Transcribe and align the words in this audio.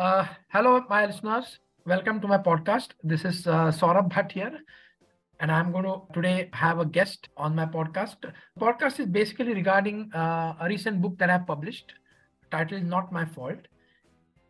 Uh, 0.00 0.26
hello, 0.48 0.82
my 0.88 1.04
listeners. 1.04 1.58
Welcome 1.84 2.22
to 2.22 2.26
my 2.26 2.38
podcast. 2.38 2.92
This 3.04 3.26
is 3.26 3.46
uh, 3.46 3.70
Saurabh 3.70 4.10
Bhatt 4.10 4.32
here, 4.32 4.58
and 5.40 5.52
I'm 5.52 5.72
going 5.72 5.84
to 5.84 6.00
today 6.14 6.48
have 6.54 6.78
a 6.78 6.86
guest 6.86 7.28
on 7.36 7.54
my 7.54 7.66
podcast. 7.66 8.16
Podcast 8.58 8.98
is 8.98 9.04
basically 9.04 9.52
regarding 9.52 10.10
uh, 10.14 10.54
a 10.58 10.68
recent 10.68 11.02
book 11.02 11.18
that 11.18 11.28
I've 11.28 11.46
published. 11.46 11.92
Title 12.50 12.78
is 12.78 12.84
Not 12.84 13.12
My 13.12 13.26
Fault. 13.26 13.58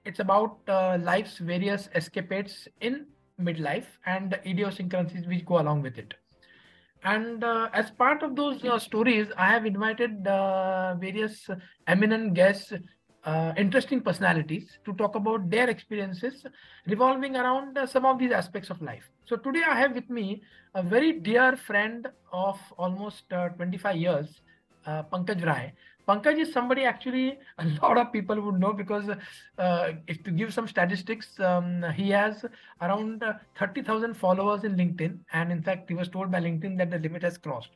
It's 0.05 0.21
about 0.21 0.59
uh, 0.69 0.99
life's 1.01 1.38
various 1.38 1.88
escapades 1.94 2.69
in 2.80 3.06
midlife 3.42 3.87
and 4.06 4.30
the 4.30 4.48
idiosyncrasies 4.48 5.26
which 5.26 5.44
go 5.44 5.58
along 5.58 5.82
with 5.82 5.98
it. 5.98 6.14
And 7.03 7.42
uh, 7.42 7.71
as 7.72 7.90
part 7.90 8.22
of 8.22 8.37
those 8.37 8.64
uh, 8.64 8.78
stories, 8.78 9.26
I 9.37 9.48
have 9.48 9.67
invited 9.67 10.22
various 10.22 11.51
eminent 11.88 12.35
guests 12.35 12.72
uh, 13.25 13.53
interesting 13.57 14.01
personalities 14.01 14.79
to 14.85 14.93
talk 14.95 15.15
about 15.15 15.51
their 15.51 15.69
experiences 15.69 16.47
revolving 16.87 17.37
around 17.37 17.77
uh, 17.77 17.87
some 17.87 18.06
of 18.06 18.19
these 18.19 18.33
aspects 18.33 18.70
of 18.70 18.80
life. 18.80 19.11
So 19.27 19.37
today 19.37 19.62
I 19.69 19.78
have 19.78 19.95
with 19.95 20.09
me 20.09 20.42
a 20.74 20.83
very 20.83 21.12
dear 21.12 21.56
friend 21.56 22.09
of 22.33 22.59
almost 22.78 23.33
uh, 23.33 23.51
25 23.51 23.97
years, 23.97 24.41
uh, 24.87 25.02
Pankaj 25.02 25.45
Rai. 25.45 25.73
Pankaj 26.09 26.38
is 26.41 26.52
somebody 26.52 26.84
actually 26.84 27.38
a 27.59 27.64
lot 27.83 27.98
of 27.98 28.12
people 28.12 28.41
would 28.41 28.59
know 28.59 28.73
because 28.73 29.09
uh, 29.59 29.92
if 30.09 30.23
to 30.25 30.30
give 30.30 30.52
some 30.52 30.66
statistics, 30.66 31.39
um, 31.41 31.84
he 31.95 32.11
has 32.11 32.45
around 32.80 33.23
uh, 33.23 33.34
30,000 33.59 34.14
followers 34.14 34.64
in 34.64 34.77
LinkedIn. 34.77 35.19
And 35.33 35.52
in 35.52 35.62
fact, 35.62 35.89
he 35.89 35.95
was 35.95 36.09
told 36.09 36.30
by 36.30 36.41
LinkedIn 36.41 36.78
that 36.78 36.91
the 36.91 36.98
limit 36.98 37.23
has 37.23 37.39
crossed. 37.39 37.70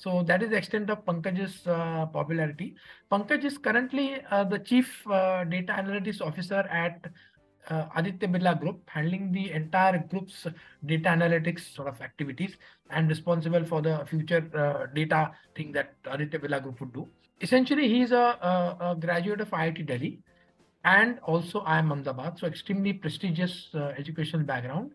So 0.00 0.22
that 0.22 0.42
is 0.42 0.48
the 0.48 0.56
extent 0.56 0.88
of 0.88 1.04
Pankaj's 1.04 1.66
uh, 1.66 2.06
popularity. 2.06 2.74
Pankaj 3.12 3.44
is 3.44 3.58
currently 3.58 4.22
uh, 4.30 4.44
the 4.44 4.58
chief 4.58 5.06
uh, 5.06 5.44
data 5.44 5.74
analytics 5.74 6.22
officer 6.22 6.60
at 6.84 7.06
uh, 7.68 7.84
Aditya 7.94 8.28
Birla 8.28 8.58
Group, 8.58 8.80
handling 8.86 9.30
the 9.30 9.50
entire 9.50 9.98
group's 9.98 10.46
data 10.86 11.10
analytics 11.10 11.74
sort 11.74 11.88
of 11.88 12.00
activities 12.00 12.56
and 12.88 13.10
responsible 13.10 13.62
for 13.62 13.82
the 13.82 14.02
future 14.08 14.42
uh, 14.56 14.86
data 14.94 15.32
thing 15.54 15.70
that 15.72 15.92
Aditya 16.06 16.40
Birla 16.40 16.62
Group 16.62 16.80
would 16.80 16.94
do. 16.94 17.06
Essentially, 17.42 17.86
he 17.86 18.00
is 18.00 18.12
a, 18.12 18.16
a, 18.16 18.76
a 18.92 18.96
graduate 18.98 19.42
of 19.42 19.50
IIT 19.50 19.86
Delhi 19.86 20.18
and 20.84 21.18
also 21.20 21.60
I 21.66 21.78
IIM 21.78 21.92
Ahmedabad, 21.92 22.38
so 22.38 22.46
extremely 22.46 22.94
prestigious 22.94 23.68
uh, 23.74 23.92
educational 23.98 24.44
background. 24.44 24.92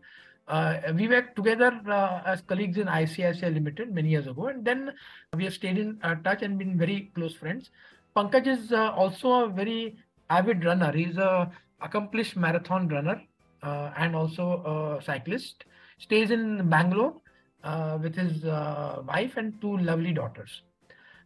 Uh, 0.48 0.80
we 0.94 1.08
were 1.08 1.22
together 1.34 1.72
uh, 1.88 2.22
as 2.24 2.40
colleagues 2.42 2.78
in 2.78 2.86
ICICI 2.86 3.52
Limited 3.52 3.92
many 3.92 4.10
years 4.10 4.28
ago, 4.28 4.46
and 4.46 4.64
then 4.64 4.92
we 5.36 5.44
have 5.44 5.54
stayed 5.54 5.76
in 5.76 5.98
uh, 6.04 6.14
touch 6.22 6.42
and 6.42 6.58
been 6.58 6.78
very 6.78 7.10
close 7.14 7.34
friends. 7.34 7.70
Pankaj 8.16 8.46
is 8.46 8.72
uh, 8.72 8.92
also 8.92 9.44
a 9.44 9.48
very 9.48 9.96
avid 10.30 10.64
runner. 10.64 10.92
He's 10.92 11.16
a 11.16 11.50
accomplished 11.80 12.36
marathon 12.36 12.88
runner 12.88 13.20
uh, 13.62 13.90
and 13.98 14.14
also 14.14 14.98
a 15.00 15.02
cyclist. 15.02 15.64
Stays 15.98 16.30
in 16.30 16.68
Bangalore 16.70 17.14
uh, 17.64 17.98
with 18.00 18.14
his 18.14 18.44
wife 18.44 19.36
and 19.36 19.60
two 19.60 19.76
lovely 19.78 20.12
daughters. 20.12 20.62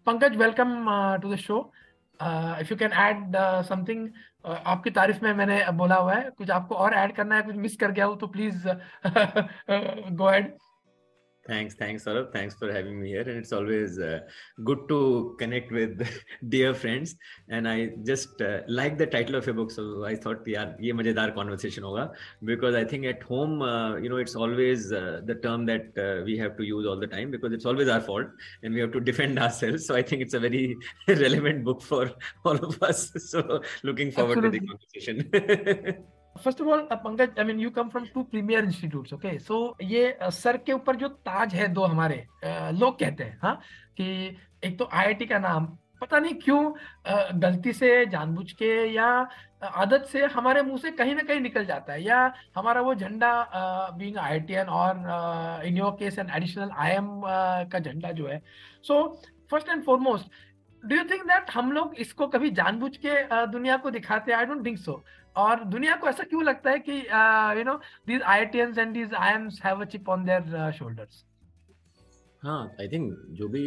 Pankaj, 0.07 0.37
welcome 0.37 0.87
to 1.21 1.29
the 1.29 1.37
show. 1.37 1.71
If 2.21 2.71
you 2.71 2.77
can 2.77 2.93
add 2.93 3.37
something 3.69 4.09
आपकी 4.47 4.91
तारीफ़ 4.91 5.25
में 5.25 5.33
मैंने 5.35 5.65
बोला 5.73 5.97
हुआ 5.97 6.15
है, 6.15 6.31
कुछ 6.31 6.51
आपको 6.51 6.75
और 6.75 6.95
ऐड 6.95 7.15
करना 7.17 7.37
है, 7.37 7.43
कुछ 7.43 7.57
मिस 7.57 7.77
कर 7.77 7.91
गया 7.91 8.05
हो 8.05 8.15
तो 8.17 8.27
please 8.29 8.67
go 8.67 10.25
ahead 10.25 10.53
Thanks, 11.47 11.75
thanks, 11.75 12.05
Saurabh. 12.05 12.33
Thanks 12.33 12.55
for 12.55 12.71
having 12.71 13.01
me 13.01 13.09
here. 13.09 13.23
And 13.23 13.39
it's 13.39 13.53
always 13.53 13.99
uh, 13.99 14.21
good 14.63 14.87
to 14.89 15.37
connect 15.39 15.73
with 15.73 16.07
dear 16.49 16.75
friends. 16.75 17.17
And 17.49 17.67
I 17.67 17.93
just 18.05 18.43
uh, 18.43 18.61
like 18.69 18.99
the 18.99 19.07
title 19.07 19.37
of 19.37 19.47
your 19.47 19.55
book. 19.55 19.71
So 19.71 20.05
I 20.05 20.17
thought, 20.17 20.47
yeah, 20.47 20.73
ye 20.79 20.93
majedar 20.93 21.35
conversation 21.35 21.83
hoga. 21.83 22.13
Because 22.45 22.75
I 22.75 22.85
think 22.85 23.07
at 23.07 23.23
home, 23.23 23.63
uh, 23.63 23.97
you 23.97 24.11
know, 24.11 24.19
it's 24.19 24.37
always 24.37 24.93
uh, 24.93 25.23
the 25.25 25.37
term 25.37 25.65
that 25.67 25.87
uh, 25.97 26.25
we 26.25 26.37
have 26.37 26.59
to 26.59 26.63
use 26.63 26.87
all 26.87 27.01
the 27.01 27.07
time 27.07 27.31
because 27.31 27.53
it's 27.53 27.65
always 27.65 27.89
our 27.89 28.03
fault 28.03 28.27
and 28.63 28.75
we 28.75 28.81
have 28.81 28.93
to 28.93 29.01
defend 29.01 29.39
ourselves. 29.47 29.87
So 29.87 29.97
I 29.97 30.03
think 30.03 30.21
it's 30.21 30.35
a 30.35 30.41
very 30.41 30.77
relevant 31.09 31.65
book 31.65 31.81
for 31.81 32.13
all 32.45 32.57
of 32.57 32.83
us. 32.83 33.13
So 33.17 33.63
looking 33.83 34.13
forward 34.13 34.45
Absolutely. 34.45 34.61
to 34.61 34.67
the 34.67 35.23
conversation. 35.33 36.05
First 36.37 36.61
of 36.61 36.69
all 36.69 36.87
Pankaj 36.93 37.39
I 37.39 37.45
mean 37.45 37.61
you 37.61 37.71
come 37.71 37.89
from 37.89 38.07
two 38.15 38.23
premier 38.23 38.65
institute 38.65 39.13
okay 39.15 39.39
so 39.39 39.77
ये 39.83 40.17
sir 40.23 40.57
के 40.57 40.73
ऊपर 40.73 40.97
जो 40.97 41.09
ताज 41.09 41.55
है 41.55 41.69
दो 41.69 41.85
हमारे 41.85 42.27
लोग 42.45 42.99
कहते 42.99 43.25
हैं 43.25 43.39
हाँ? 43.43 43.61
कि 43.97 44.37
एक 44.65 44.79
तो 44.79 44.89
आईआईटी 44.93 45.27
का 45.27 45.39
नाम, 45.39 45.67
पता 46.01 46.19
नहीं 46.19 46.35
क्यों 46.35 46.73
गलती 47.41 47.73
से, 47.73 48.07
जानबूझ 48.07 48.51
के, 48.53 48.73
या 48.93 49.07
आदत 49.63 50.05
से 50.13 50.25
हमारे 50.35 50.63
मुँह 50.63 50.79
से 50.79 50.91
कहीं 50.91 51.15
ना 51.15 51.23
कहीं 51.23 51.41
निकल 51.41 51.65
जाता 51.67 51.93
है, 51.93 52.03
या 52.03 52.33
हमारा 52.57 52.81
वो 52.81 52.95
झंडा 52.95 53.33
बीइंग 53.99 54.17
आईआईटीएन 54.19 54.67
और 54.67 55.67
in 55.67 55.77
your 55.77 55.91
case 55.99 56.19
an 56.19 56.31
additional 56.37 56.71
IIM 56.77 57.21
का 57.73 57.79
झंडा 57.79 58.11
जो 58.13 58.27
है। 58.29 58.41
So 58.83 59.03
first 59.51 59.69
and 59.69 59.83
foremost 59.85 60.27
do 60.83 60.97
you 60.97 61.05
think 61.11 61.25
that 61.29 61.51
हम 61.55 61.73
लोग 61.73 61.95
इसको 62.01 62.27
कभी 62.27 62.51
जानबूझ 62.59 62.97
के 62.97 63.47
दुनिया 63.47 63.77
को 63.77 63.91
दिखाते 63.91 64.33
हैं? 64.33 64.39
आई 64.39 64.45
डोंट 64.47 64.65
थिंक 64.67 64.79
सो 64.79 65.03
और 65.37 65.65
दुनिया 65.65 65.97
को 65.97 66.09
ऐसा 66.09 66.23
क्यों 66.23 66.45
लगता 66.45 66.71
है 66.71 66.79
कि 66.79 66.99
you 67.59 67.65
know 67.65 67.81
these 68.07 68.23
I 68.23 68.41
and 68.41 68.93
these 68.93 69.15
IIMs 69.15 69.61
have 69.65 69.81
a 69.81 69.85
chip 69.85 70.09
on 70.09 70.25
their 70.25 70.71
shoulders 70.73 71.25
हाँ 72.43 72.61
आई 72.81 72.89
थिंक 72.89 73.17
जो 73.39 73.49
भी 73.49 73.63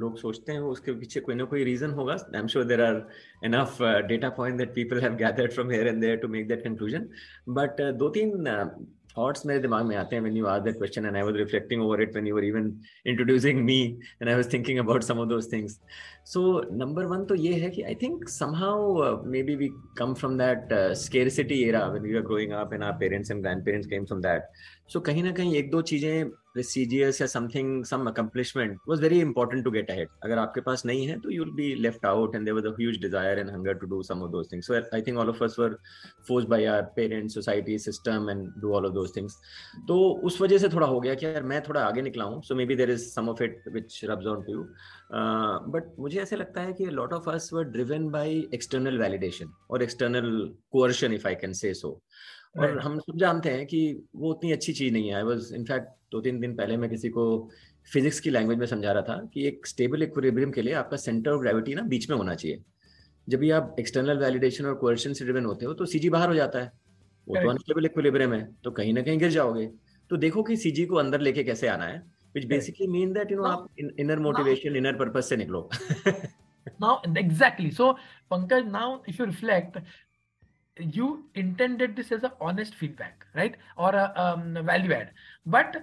लोग 0.00 0.18
सोचते 0.18 0.52
हैं, 0.52 0.60
उसके 0.60 0.92
पीछे 0.92 1.20
कोई 1.20 1.34
ना 1.34 1.44
कोई 1.44 1.64
रीजन 1.64 1.90
होगा। 1.90 2.12
I 2.14 2.38
am 2.40 2.46
sure 2.46 2.64
there 2.64 2.80
are 2.82 2.96
enough 3.44 3.76
data 4.08 4.28
point 4.38 4.58
that 4.58 4.74
people 4.74 5.00
have 5.00 5.14
gathered 5.16 5.52
from 5.52 5.70
here 5.70 5.86
and 5.88 6.00
there 6.00 6.16
to 6.16 6.28
make 6.28 6.48
that 6.48 6.64
conclusion 6.64 7.08
but 7.48 7.80
दो 7.98 8.08
तीन 8.08 8.46
थॉट्स 9.16 9.44
मेरे 9.46 9.60
दिमाग 9.60 9.84
में 9.86 9.96
आते 9.96 10.16
हैं 10.16 10.22
when 10.22 10.36
you 10.36 10.46
are 10.46 10.60
that 10.60 10.76
question 10.76 11.06
and 11.06 11.16
I 11.16 11.22
was 11.22 11.36
reflecting 11.36 11.82
over 11.82 12.02
it 12.02 12.12
when 12.12 12.26
you 12.26 12.34
were 12.36 12.44
even 12.44 12.72
introducing 13.06 13.60
me 13.64 13.80
and 14.22 14.28
I 14.28 14.34
was 14.34 14.52
thinking 14.52 14.78
about 14.78 15.02
some 15.02 15.18
of 15.18 15.28
those 15.28 15.52
things 15.52 15.80
so 16.32 16.42
number 16.76 17.06
one 17.06 17.24
तो 17.24 17.34
ये 17.34 17.52
है 17.54 17.70
कि 17.70 17.82
I 17.82 17.94
think 18.02 18.28
somehow 18.54 19.24
maybe 19.42 19.56
we 19.56 19.68
come 19.98 20.14
from 20.14 20.38
that 20.38 20.72
scarcity 20.98 21.62
era 21.64 21.86
when 21.86 22.06
you 22.06 22.16
are 22.18 22.24
growing 22.26 22.52
up 22.60 22.74
and 22.74 22.82
our 22.82 22.92
parents 23.00 23.30
and 23.30 23.42
grandparents 23.64 23.88
came 23.88 24.04
from 24.04 24.20
that 24.20 24.48
so 24.92 25.00
कहीं 25.00 25.22
ना 25.22 25.32
कहीं 25.32 25.54
एक 25.56 25.70
दो 25.70 25.82
चीज़ें 25.92 26.30
प्रेस्टीजियस 26.54 27.20
या 27.20 27.26
something 27.26 27.84
some 27.84 28.06
accomplishment 28.06 28.78
was 28.88 29.02
very 29.02 29.20
important 29.20 29.64
to 29.64 29.70
get 29.70 29.90
ahead 29.90 30.08
अगर 30.24 30.38
आपके 30.38 30.60
पास 30.60 30.86
नहीं 30.86 31.06
है 31.06 31.18
तो 31.20 31.30
you 31.30 31.44
be 31.44 31.74
left 31.74 32.06
out 32.06 32.34
and 32.34 32.44
their 32.44 32.68
views 32.68 33.00
desire 33.00 33.38
and 33.38 33.50
hunger 33.50 33.74
to 33.74 33.86
do 33.86 34.02
some 34.02 34.26
things 34.52 34.70
I 34.70 35.02
think 35.02 35.18
all 35.18 35.28
of 35.28 35.44
us 35.44 35.56
were 35.58 35.76
forced 36.28 36.46
by 36.46 36.64
our 36.64 36.82
parents 36.96 37.34
society 37.34 37.78
system 37.78 38.30
and 38.30 38.46
do 38.62 38.72
all 38.74 38.86
of 38.86 38.92
those 38.92 39.16
things 39.16 39.36
तो 39.88 39.98
उस 40.24 40.40
वजह 40.40 40.58
से 40.58 40.68
थोड़ा 40.68 40.86
हो 40.86 41.00
गया 41.00 41.14
कि 41.14 41.26
यार 41.26 41.42
मैं 41.42 41.62
थोड़ा 41.68 41.84
आगे 41.84 42.02
निकला 42.02 42.24
हूँ। 42.24 42.42
So 42.42 42.54
maybe 42.66 42.76
there 42.76 42.90
is 42.90 43.08
some 43.10 43.30
which 43.30 44.00
rubs 44.04 44.26
on 44.26 44.42
to 44.42 44.52
you 44.52 44.66
but 45.72 45.94
मुझे 45.98 46.20
ऐसे 46.20 46.36
लगता 46.36 46.60
है 46.60 46.72
कि 46.72 46.86
lot 46.86 47.12
of 47.12 47.30
us 47.30 47.50
were 47.52 47.64
driven 47.64 48.08
by 48.08 48.48
external 48.54 48.98
validation 48.98 49.52
और 49.70 49.82
external 49.82 50.54
coercion 50.72 51.12
if 51.12 51.26
I 51.28 51.34
can 51.34 51.52
say 51.52 51.74
so 51.74 52.00
और 52.54 52.78
हम 52.80 52.98
सब 52.98 53.18
जानते 53.18 53.50
हैं 53.50 53.66
कि 53.66 53.80
वो 54.16 54.30
उतनी 54.30 54.52
अच्छी 54.52 54.72
चीज़ 54.72 54.92
नहीं 54.92 55.08
है। 55.08 55.14
आई 55.14 55.22
वॉज़ 55.22 55.54
इनफैक्ट 55.54 55.88
दो 56.12 56.20
तीन 56.20 56.40
दिन 56.40 56.54
पहले 56.56 56.76
मैं 56.76 56.90
किसी 56.90 57.08
को 57.08 57.24
फिजिक्स 57.92 58.20
की 58.20 58.30
लैंग्वेज 58.30 58.58
में 58.58 58.66
समझा 58.66 58.92
रहा 58.92 59.02
था 59.02 59.16
कि 59.34 59.46
एक 59.48 59.66
स्टेबल 59.66 60.02
इक्विलिब्रियम 60.02 60.50
के 60.50 60.62
लिए 60.62 60.74
आपका 60.74 60.96
सेंटर 60.96 61.30
ऑफ़ 61.30 61.40
ग्रेविटी 61.40 61.74
ना 61.74 61.82
बीच 61.82 62.08
में 62.10 62.16
होना 62.16 62.34
चाहिए। 62.34 62.62
जब 63.28 63.38
भी 63.38 63.50
आप 63.50 63.76
एक्सटर्नल 63.80 64.18
वैलिडेशन 64.18 64.66
और 64.66 64.74
क्वेश्चन 64.74 65.12
से 65.12 65.24
ड्रिवन 65.24 65.44
होते 65.44 65.66
हो 65.66 65.74
तो 65.74 65.86
सीजी 65.86 66.10
बाहर 66.10 66.28
हो 66.28 66.34
जाता 66.34 66.58
है। 66.58 66.72
वो 67.26 67.36
तो 67.36 67.50
अनस्टेबल 67.50 67.84
इक्विलिब्रियम 67.86 68.32
है 68.32 68.46
तो 68.64 68.70
कहीं 68.70 68.92
ना 68.94 69.02
कहीं 69.02 69.18
गिर 69.18 69.30
जाओगे। 69.30 69.66
तो 70.10 70.16
देखो 70.16 70.42
कि 70.42 70.56
सीजी 70.56 70.84
को 70.86 70.96
अंदर 70.96 71.20
लेके 71.20 71.44
कैसे 71.44 71.68
आना 71.68 71.84
है 71.84 72.02
which 72.36 72.46
basically 72.50 72.86
mean 72.88 73.10
that 73.14 73.32
you 73.32 73.36
know 73.38 73.46
आप 73.46 73.66
inner 74.00 74.18
motivation 74.26 74.76
inner 74.76 74.92
purpose 75.00 75.28
से 75.28 75.36
निकलो। 75.36 75.68
Now 76.82 76.92
exactly. 77.22 77.70
So 77.70 77.88
pankaj 78.32 78.70
now 78.72 78.88
if 79.12 79.18
you 79.20 79.26
reflect 79.26 79.76
you 80.76 81.24
intended 81.34 81.96
this 81.96 82.12
as 82.12 82.22
a 82.22 82.32
honest 82.40 82.74
feedback 82.74 83.26
right? 83.34 83.56
Or 83.76 83.90
a 83.90 84.12
um, 84.16 84.58
value 84.64 84.92
add. 84.92 85.10
But 85.46 85.82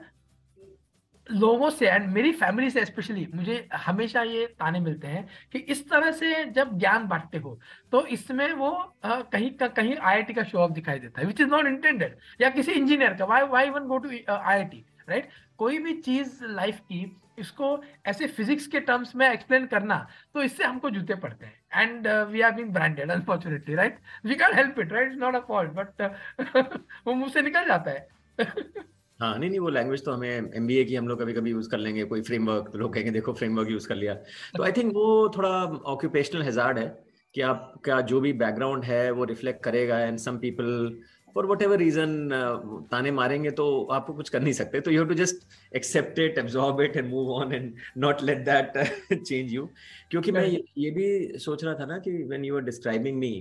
लोगों 1.29 1.69
से 1.69 1.87
and 1.87 2.07
मेरी 2.09 2.31
family 2.31 2.69
से 2.69 2.83
specially 2.85 3.27
मुझे 3.35 3.67
हमेशा 3.85 4.21
ये 4.23 4.45
ताने 4.59 4.79
मिलते 4.79 5.07
हैं 5.07 5.27
कि 5.53 5.59
इस 5.73 5.87
तरह 5.89 6.11
से 6.11 6.43
जब 6.45 6.77
ज्ञान 6.79 7.07
बांटते 7.07 7.37
हो 7.37 7.57
तो 7.91 8.05
इसमें 8.07 8.51
वो 8.53 8.69
आ, 9.03 9.19
कहीं 9.21 9.51
का 9.57 9.67
कहीं 9.67 9.95
आईआईटी 9.95 10.33
का 10.33 10.43
शो 10.43 10.57
ऑफ़ 10.57 10.71
दिखाई 10.71 10.99
देता 10.99 11.21
है 11.21 11.27
विच 11.27 11.41
इज़ 11.41 11.49
नॉट 11.49 11.67
इंटेंडेड 11.67 12.15
या 12.41 12.49
किसी 12.49 12.71
इंजीनियर 12.71 13.13
का 13.13 13.25
why 13.25 13.43
why 13.47 13.69
one 13.69 13.85
go 13.87 13.97
to 13.97 14.09
IIT 14.29 14.83
right 15.09 15.23
right? 15.23 15.37
कोई 15.57 15.77
भी 15.79 15.93
चीज़ 16.01 16.43
लाइफ 16.45 16.79
की, 16.81 16.99
इसको 17.39 17.81
ऐसे 18.07 18.27
फिजिक्स 18.27 18.67
के 18.67 18.79
टर्म्स 18.81 19.15
में 19.15 19.29
एक्सप्लेन 19.29 19.65
करना 19.67 19.95
तो 20.33 20.41
इससे 20.43 20.63
हमको 20.63 20.89
जूते 20.89 21.15
पड़ते 21.15 21.45
हैं। 21.45 21.81
And 21.81 22.07
we 22.31 22.41
are 22.41 22.51
being 22.51 22.71
branded 22.73 23.11
unfortunately 23.11 23.75
right 23.75 23.97
we 24.25 24.35
can 24.35 24.55
help 24.55 24.79
it 24.79 24.93
right 24.93 25.07
it's 25.07 25.19
not 25.19 25.35
a 25.35 25.39
fault 25.47 25.71
but 25.73 26.01
वो 27.07 27.13
मुँह 27.13 27.29
से 27.29 27.41
निकल 27.41 27.65
जाता 27.67 27.91
है। 27.91 28.07
हाँ 29.19 29.37
नहीं 29.37 29.49
नहीं, 29.49 29.59
वो 29.59 29.69
लैंग्वेज 29.69 30.03
तो 30.05 30.11
हमें 30.11 30.29
एमबीए 30.29 30.83
की 30.85 30.95
हम 30.95 31.07
लोग 31.07 31.21
कभी 31.21 31.33
कभी 31.33 31.51
यूज़ 31.51 31.69
कर 31.69 31.77
लेंगे, 31.77 32.03
कोई 32.05 32.21
फ्रेमवर्क 32.21 32.69
तो 32.73 32.79
लोग 32.79 32.93
कहेंगे, 32.93 33.11
देखो 33.11 33.33
फ्रेमवर्क 33.33 33.69
यूज़ 33.69 33.87
कर 33.87 33.95
लिया। 33.95 34.13
तो 34.55 34.63
आई 34.63 34.71
थिंक 34.71 34.93
वो 34.93 35.29
थोड़ा 35.37 35.49
ऑक्यूपेशनल 35.93 36.43
हेजार्ड 36.43 36.77
है, 36.77 36.87
कि 37.35 37.41
आपका 37.43 37.99
जो 38.01 38.19
भी 38.21 38.31
बैकग्राउंड 38.35 38.83
है, 38.83 39.11
वो 39.11 39.23
रिफ्लेक्ट 39.25 39.63
करेगा 39.63 39.99
and 39.99 40.17
some 40.19 40.37
people 40.37 40.67
for 41.35 41.45
whatever 41.61 41.77
reason 41.77 42.29
ताने 42.91 43.11
मारेंगे 43.11 43.51
तो 43.59 43.65
आपको 43.91 44.13
कुछ 44.13 44.29
कर 44.29 44.41
नहीं 44.41 44.53
सकते। 44.53 44.81
तो 44.81 44.91
you 44.91 44.99
have 44.99 45.09
to 45.09 45.15
just 45.15 45.75
accept 45.75 46.19
it 46.19 46.37
absorb 46.37 46.81
it 46.81 46.97
and 46.97 47.09
move 47.09 47.31
on 47.33 47.53
and 47.53 47.73
not 47.97 48.21
let 48.23 48.45
that 48.49 48.77
change 49.13 49.53
you 49.53 49.69
क्योंकि 50.11 50.31
मैं 50.31 50.45
ये, 50.45 50.63
ये 50.77 50.91
भी 50.91 51.37
सोच 51.39 51.63
रहा 51.63 51.73
था 51.79 51.85
ना 51.85 51.97
कि 51.97 52.11
when 52.23 52.45
you 52.45 52.55
are 52.55 52.63
describing 52.63 53.17
me 53.19 53.33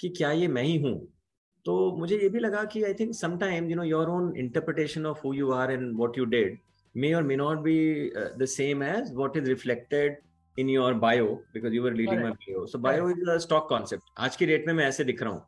कि 0.00 0.08
क्या 0.08 0.30
ये 0.32 0.48
मैं 0.48 0.62
ही 0.62 0.76
हूँ? 0.82 0.96
तो 1.64 1.96
मुझे 1.98 2.18
ये 2.18 2.28
भी 2.28 2.38
लगा 2.38 2.64
कि 2.72 2.82
I 2.84 2.94
think 2.94 3.14
sometime 3.14 3.70
you 3.70 3.76
know 3.76 3.84
your 3.84 4.08
own 4.10 4.32
interpretation 4.38 5.06
of 5.06 5.26
who 5.26 5.34
you 5.34 5.50
are 5.52 5.72
and 5.72 5.96
what 5.98 6.18
you 6.18 6.24
did 6.36 6.58
may 6.94 7.08
or 7.18 7.20
may 7.28 7.36
not 7.38 7.62
be 7.62 7.72
uh, 8.20 8.24
the 8.40 8.46
same 8.50 8.82
as 8.88 9.08
what 9.20 9.36
is 9.38 9.48
reflected 9.52 10.18
in 10.56 10.68
your 10.72 10.90
bio 11.04 11.24
because 11.54 11.72
you 11.76 11.80
were 11.86 11.92
leading 12.00 12.20
right. 12.20 12.26
my 12.26 12.44
bio 12.44 12.60
so 12.72 12.78
bio 12.84 13.06
right. 13.06 13.22
is 13.22 13.30
a 13.32 13.36
stock 13.44 13.66
concept 13.70 14.12
आज 14.26 14.36
की 14.36 14.46
date 14.46 14.66
में 14.66 14.72
मैं 14.74 14.86
ऐसे 14.88 15.04
दिख 15.04 15.22
रहा 15.22 15.32
हूँ। 15.32 15.42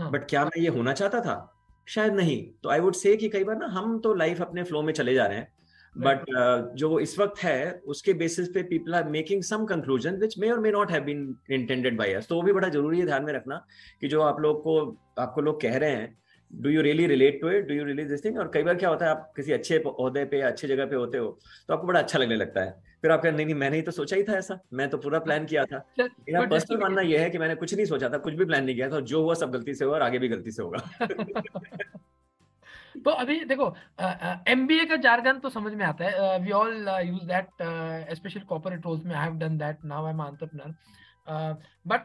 but 0.00 0.18
हाँ। 0.18 0.26
क्या 0.30 0.44
मैं 0.44 0.62
ये 0.62 0.68
होना 0.68 0.92
चाहता 0.92 1.20
था? 1.20 1.54
शायद 1.88 2.12
नहीं। 2.12 2.50
तो 2.62 2.68
आई 2.68 2.80
वुड 2.80 2.94
से 2.94 3.16
कि 3.16 3.28
कई 3.28 3.44
बार 3.44 3.56
ना 3.56 3.66
हम 3.66 3.98
तो 3.98 4.14
लाइफ 4.14 4.42
अपने 4.42 4.62
फ्लो 4.62 4.82
में 4.82 4.92
चले 4.92 5.14
जा 5.14 5.26
रहे 5.26 5.38
हैं। 5.38 5.52
बट 5.98 6.20
uh, 6.20 6.76
जो 6.76 6.98
इस 6.98 7.18
वक्त 7.18 7.42
है 7.42 7.82
उसके 7.86 8.12
बेसिस 8.12 8.48
पे 8.48 8.62
people 8.62 8.94
are 8.94 9.04
making 9.04 9.42
some 9.42 9.64
conclusion 9.64 10.16
which 10.16 10.38
may 10.38 10.50
or 10.50 10.58
may 10.58 10.70
not 10.70 10.90
have 10.90 11.02
been 11.02 11.36
intended 11.50 11.98
by 11.98 12.12
us 12.12 12.28
तो 12.28 12.34
वो 12.34 12.42
भी 12.42 12.52
बड़ा 12.52 12.68
ज़रूरी 12.68 13.00
है 13.00 13.06
ध्यान 13.06 13.24
में 13.24 13.32
रखना 13.32 13.66
कि 14.00 14.08
जो 14.08 14.22
आप 14.22 14.40
लोग 14.40 14.62
को 14.64 14.98
आपको 15.18 15.40
लोग 15.40 15.60
कह 15.60 15.76
रहे 15.76 15.90
हैं 15.90 16.21
do 16.52 16.70
you 16.70 16.82
really 16.82 17.06
relate 17.06 17.40
to 17.40 17.48
it 17.48 17.66
do 17.68 17.74
you 17.74 17.84
really 17.84 18.04
this 18.04 18.24
thing 18.24 18.38
और 18.38 18.50
कई 18.54 18.62
बार 18.62 18.74
क्या 18.76 18.88
होता 18.88 19.04
है 19.04 19.10
आप 19.10 19.32
किसी 19.36 19.52
अच्छे 19.52 19.78
पौधे 19.78 20.24
पे 20.24 20.40
अच्छी 20.42 20.68
जगह 20.68 20.86
पे 20.86 20.96
होते 20.96 21.18
हो 21.18 21.38
तो 21.68 21.74
आपको 21.74 21.86
बड़ा 21.86 22.00
अच्छा 22.00 22.18
लगने 22.18 22.36
लगता 22.36 22.60
है। 22.60 22.70
फिर 23.02 23.10
आप 23.10 23.22
कहते 23.22 23.36
नहीं 23.36 23.46
नहीं 23.46 23.54
मैंने 23.54 23.76
ही 23.76 23.82
तो 23.82 23.90
सोचा 23.90 24.16
ही 24.16 24.22
था 24.22 24.36
ऐसा। 24.38 24.58
मैं 24.72 24.88
तो 24.90 24.98
पूरा 24.98 25.18
प्लान 25.18 25.44
किया 25.44 25.64
था। 25.64 25.84
मेरा 26.00 26.40
पर्सनल 26.46 26.78
मानना 26.80 27.02
यह 27.02 27.20
है 27.20 27.30
कि 27.30 27.38
मैंने 27.38 27.54
कुछ 27.54 27.74
नहीं 27.74 27.86
सोचा 27.86 28.08
था 28.08 28.18
कुछ 28.18 28.34
भी 28.34 28.44
प्लान 28.44 28.64
नहीं 28.64 28.76
किया 28.76 28.88
था 28.90 29.00
जो 29.12 29.22
हुआ 29.22 29.34
सब 29.34 29.50
गलती 29.52 29.74
से 29.74 29.84
हुआ 29.84 29.94
और 29.94 30.02
आगे 30.02 30.18
भी 30.18 30.28
गलती 30.28 30.50
से 30.50 30.62
होगा। 30.62 30.78
तो 33.04 33.10
अभी 33.10 33.44
देखो 33.44 33.74
एमबीए 34.48 34.84
का 34.84 34.96
जारगन 35.04 35.38
तो 35.38 35.50
समझ 35.50 35.72
में 35.74 35.84
आता 35.84 36.04
है। 36.04 36.38
We 36.38 36.50
all 36.52 36.88
use 37.04 37.24
that 37.26 37.46
specially 38.16 38.42
corporate 38.48 38.86
roles 38.86 39.04
में 39.04 39.14
I 39.14 39.24
have 39.24 39.34
done 39.38 39.56
that 39.58 39.84
now 39.84 40.04
I 40.06 40.12
am 40.12 40.20
entrepreneur 40.22 40.74
but 41.86 42.00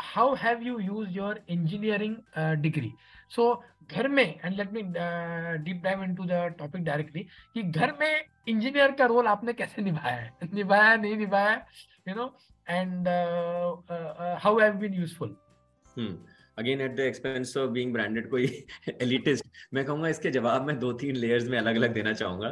how 0.00 0.34
have 0.34 0.62
you 0.62 0.78
used 0.78 1.12
your 1.12 1.36
engineering 1.48 2.22
uh, 2.36 2.54
degree? 2.56 2.94
So 3.36 3.62
घर 3.92 4.08
में 4.08 4.24
and 4.44 4.56
let 4.56 4.72
me 4.72 4.82
deep 5.64 5.82
dive 5.82 6.02
into 6.04 6.24
the 6.24 6.32
topic 6.58 6.84
directly 6.84 7.22
कि 7.54 7.62
घर 7.62 7.92
में 8.00 8.24
engineer 8.48 8.92
का 8.92 9.06
role 9.06 9.26
आपने 9.26 9.52
कैसे 9.52 9.82
निभाया 9.82 10.16
है? 10.16 10.32
निभाया 10.54 10.96
नहीं 10.96 11.16
निभाया 11.16 11.54
you 12.08 12.14
know 12.14 12.34
and 12.68 13.08
how 14.42 14.58
have 14.60 14.74
been 14.74 14.94
useful 14.94 15.36
again 16.60 16.80
at 16.80 16.96
the 16.96 17.00
expense 17.00 17.56
of 17.56 17.70
being 17.70 17.92
branded 17.92 18.28
कोई 18.30 18.46
एलिटिस्ट 19.02 19.44
मैं 19.74 19.84
कहूँगा 19.84 20.08
इसके 20.08 20.30
जवाब 20.30 20.66
में 20.66 20.78
दो 20.78 20.92
तीन 20.94 21.16
लेयर्स 21.16 21.48
में 21.48 21.58
अलग 21.58 21.76
अलग 21.76 21.94
देना 21.94 22.12
चाहूँगा। 22.12 22.50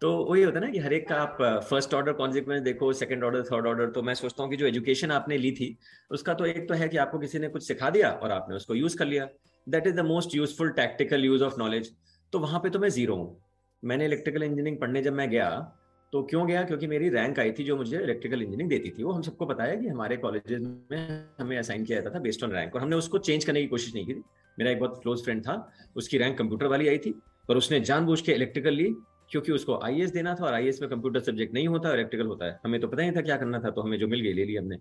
तो 0.00 0.12
वही 0.24 0.42
होता 0.42 0.58
है 0.58 0.64
ना 0.64 0.70
कि 0.72 0.78
हर 0.78 0.92
एक 0.92 1.08
का 1.08 1.16
आप 1.16 1.38
फ़र्स्ट 1.70 1.94
ऑर्डर 1.94 2.12
कॉन्सिक्वेंस 2.14 2.62
देखो 2.62 2.92
सेकंड 2.94 3.24
ऑर्डर 3.24 3.42
थर्ड 3.42 3.66
ऑर्डर 3.66 3.90
तो 3.90 4.02
मैं 4.02 4.14
सोचता 4.14 4.42
हूँ 4.42 4.50
कि 4.50 4.56
जो 4.56 4.66
एजुकेशन 4.66 5.10
आपने 5.12 5.38
ली 5.38 5.52
थी, 5.52 5.76
उसका 6.10 6.34
तो 6.34 6.46
एक 6.46 6.68
तो 6.68 6.74
है 6.74 6.88
कि 6.88 6.96
आपको 6.98 7.18
किसी 7.18 7.38
ने 7.38 7.48
कुछ 7.48 7.66
सिखा 7.66 7.90
दिया 7.90 8.10
और 8.12 8.32
आपने 8.32 8.56
उसको 8.56 8.74
यूज़ 8.74 8.96
कर 8.96 9.06
लिया। 9.06 9.28
That 9.66 9.86
is 9.86 9.94
the 9.96 10.04
most 10.06 10.34
useful 10.34 10.70
tactical 10.72 11.24
use 11.24 11.44
of 11.44 11.58
knowledge 11.58 11.92
तो 12.32 12.38
वहाँ 12.38 12.60
पे 12.60 12.70
तो 12.70 12.78
मैं 12.78 12.88
ज़ीरो 12.90 13.16
हूँ। 13.16 13.42
मैंने 13.82 14.04
इलेक्ट्रिकल 14.04 14.42
इंजीनियरिंग 14.42 14.78
पढ़ने 14.78 15.02
जब 15.02 15.12
मैं 15.12 15.28
गया 15.30 15.48
तो 16.12 16.22
क्यों 16.22 16.46
गया? 16.46 16.62
क्योंकि 16.62 16.86
मेरी 16.86 17.08
रैंक 17.08 17.38
आई 17.38 17.52
थी 17.52 17.64
जो 17.64 17.76
मुझे 17.76 17.98
इलेक्ट्रिकल 17.98 18.42
इंजीनियरिंग 18.42 18.70
देती 18.70 18.90
थी। 18.90 19.02
वो 19.02 19.12
हम 19.12 19.22
सबको 19.22 19.46
है 19.60 19.76
कि 19.76 19.88
हमारे 19.88 20.16
कॉलेजेस 20.16 20.60
में 20.92 21.24
हमें 21.40 21.56
असाइन 21.58 21.84
किया 21.84 22.00
जाता 22.00 22.14
था 22.14 22.20
बेस्ड 22.20 22.44
ऑन 22.44 22.52
रैंक 22.52 22.74
और 22.74 22.82
हमने 22.82 22.96
उसको 22.96 23.18
चेंज 23.18 23.44
करने 23.44 23.60
की 23.62 23.68
कोशिश 23.68 23.94
नहीं 23.94 24.06
की 24.06 24.14
थी। 24.14 24.22
मेरा 24.58 24.70
एक 24.70 24.80
बहुत 24.80 24.98
क्लोज 25.02 25.22
फ्रेंड 25.24 25.42
था, 25.42 25.72
उसकी 25.96 26.18
रैंक 26.18 26.36
कंप्यूटर 26.38 26.66
वाली 26.66 26.88
आई 26.88 26.98
थी 26.98 27.14
पर 27.48 27.56
उसने 27.56 27.80
जानबूझ 27.80 28.20
के 28.20 28.32
इलेक्ट्रिकल 28.32 28.74
ली 28.74 28.94
क्योंकि 29.30 29.52
उसको 29.52 29.78
आईएएस 29.84 30.10
देना 30.12 30.34
था 30.34 30.44
और 30.44 30.54
आई 30.54 30.70
में 30.80 30.88
कंप्यूटर 30.90 31.20
सब्जेक्ट 31.20 31.54
नहीं 31.54 31.68
होता 31.68 31.92
इलेक्ट्रिकल 31.94 32.26
होता 32.26 32.46
है। 32.46 32.58
हमें 32.64 32.80
तो 32.80 32.88
पता 32.88 33.02
ही 33.02 33.10
था 33.10 33.20
क्या 33.20 33.36
करना 33.36 33.58
था 33.58 33.70
तो 33.70 33.82
हमें 33.82 33.98
जो 33.98 34.08
मिल 34.08 34.20
गई 34.20 34.32
ले 34.32 34.44
ली 34.44 34.56
हमने। 34.56 34.76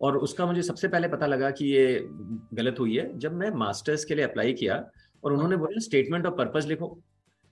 और 0.00 0.16
उसका 0.16 0.46
मुझे 0.46 0.62
सबसे 0.62 0.88
पहले 0.88 1.08
पता 1.08 1.26
लगा 1.26 1.50
कि 1.50 1.66
ये 1.66 2.08
गलत 2.54 2.80
हुई 2.80 2.96
है। 2.96 3.18
जब 3.18 3.34
मैं 3.34 3.50
मास्टर्स 3.56 4.04
के 4.04 4.14
लिए 4.14 4.24
अप्लाई 4.24 4.52
किया 4.52 4.84
और 5.24 5.32
उन्होंने 5.32 5.56
बोला 5.56 5.80
स्टेटमेंट 5.80 6.26
ऑफ़ 6.26 6.34
पर्पज 6.34 6.66
लिखो। 6.66 6.98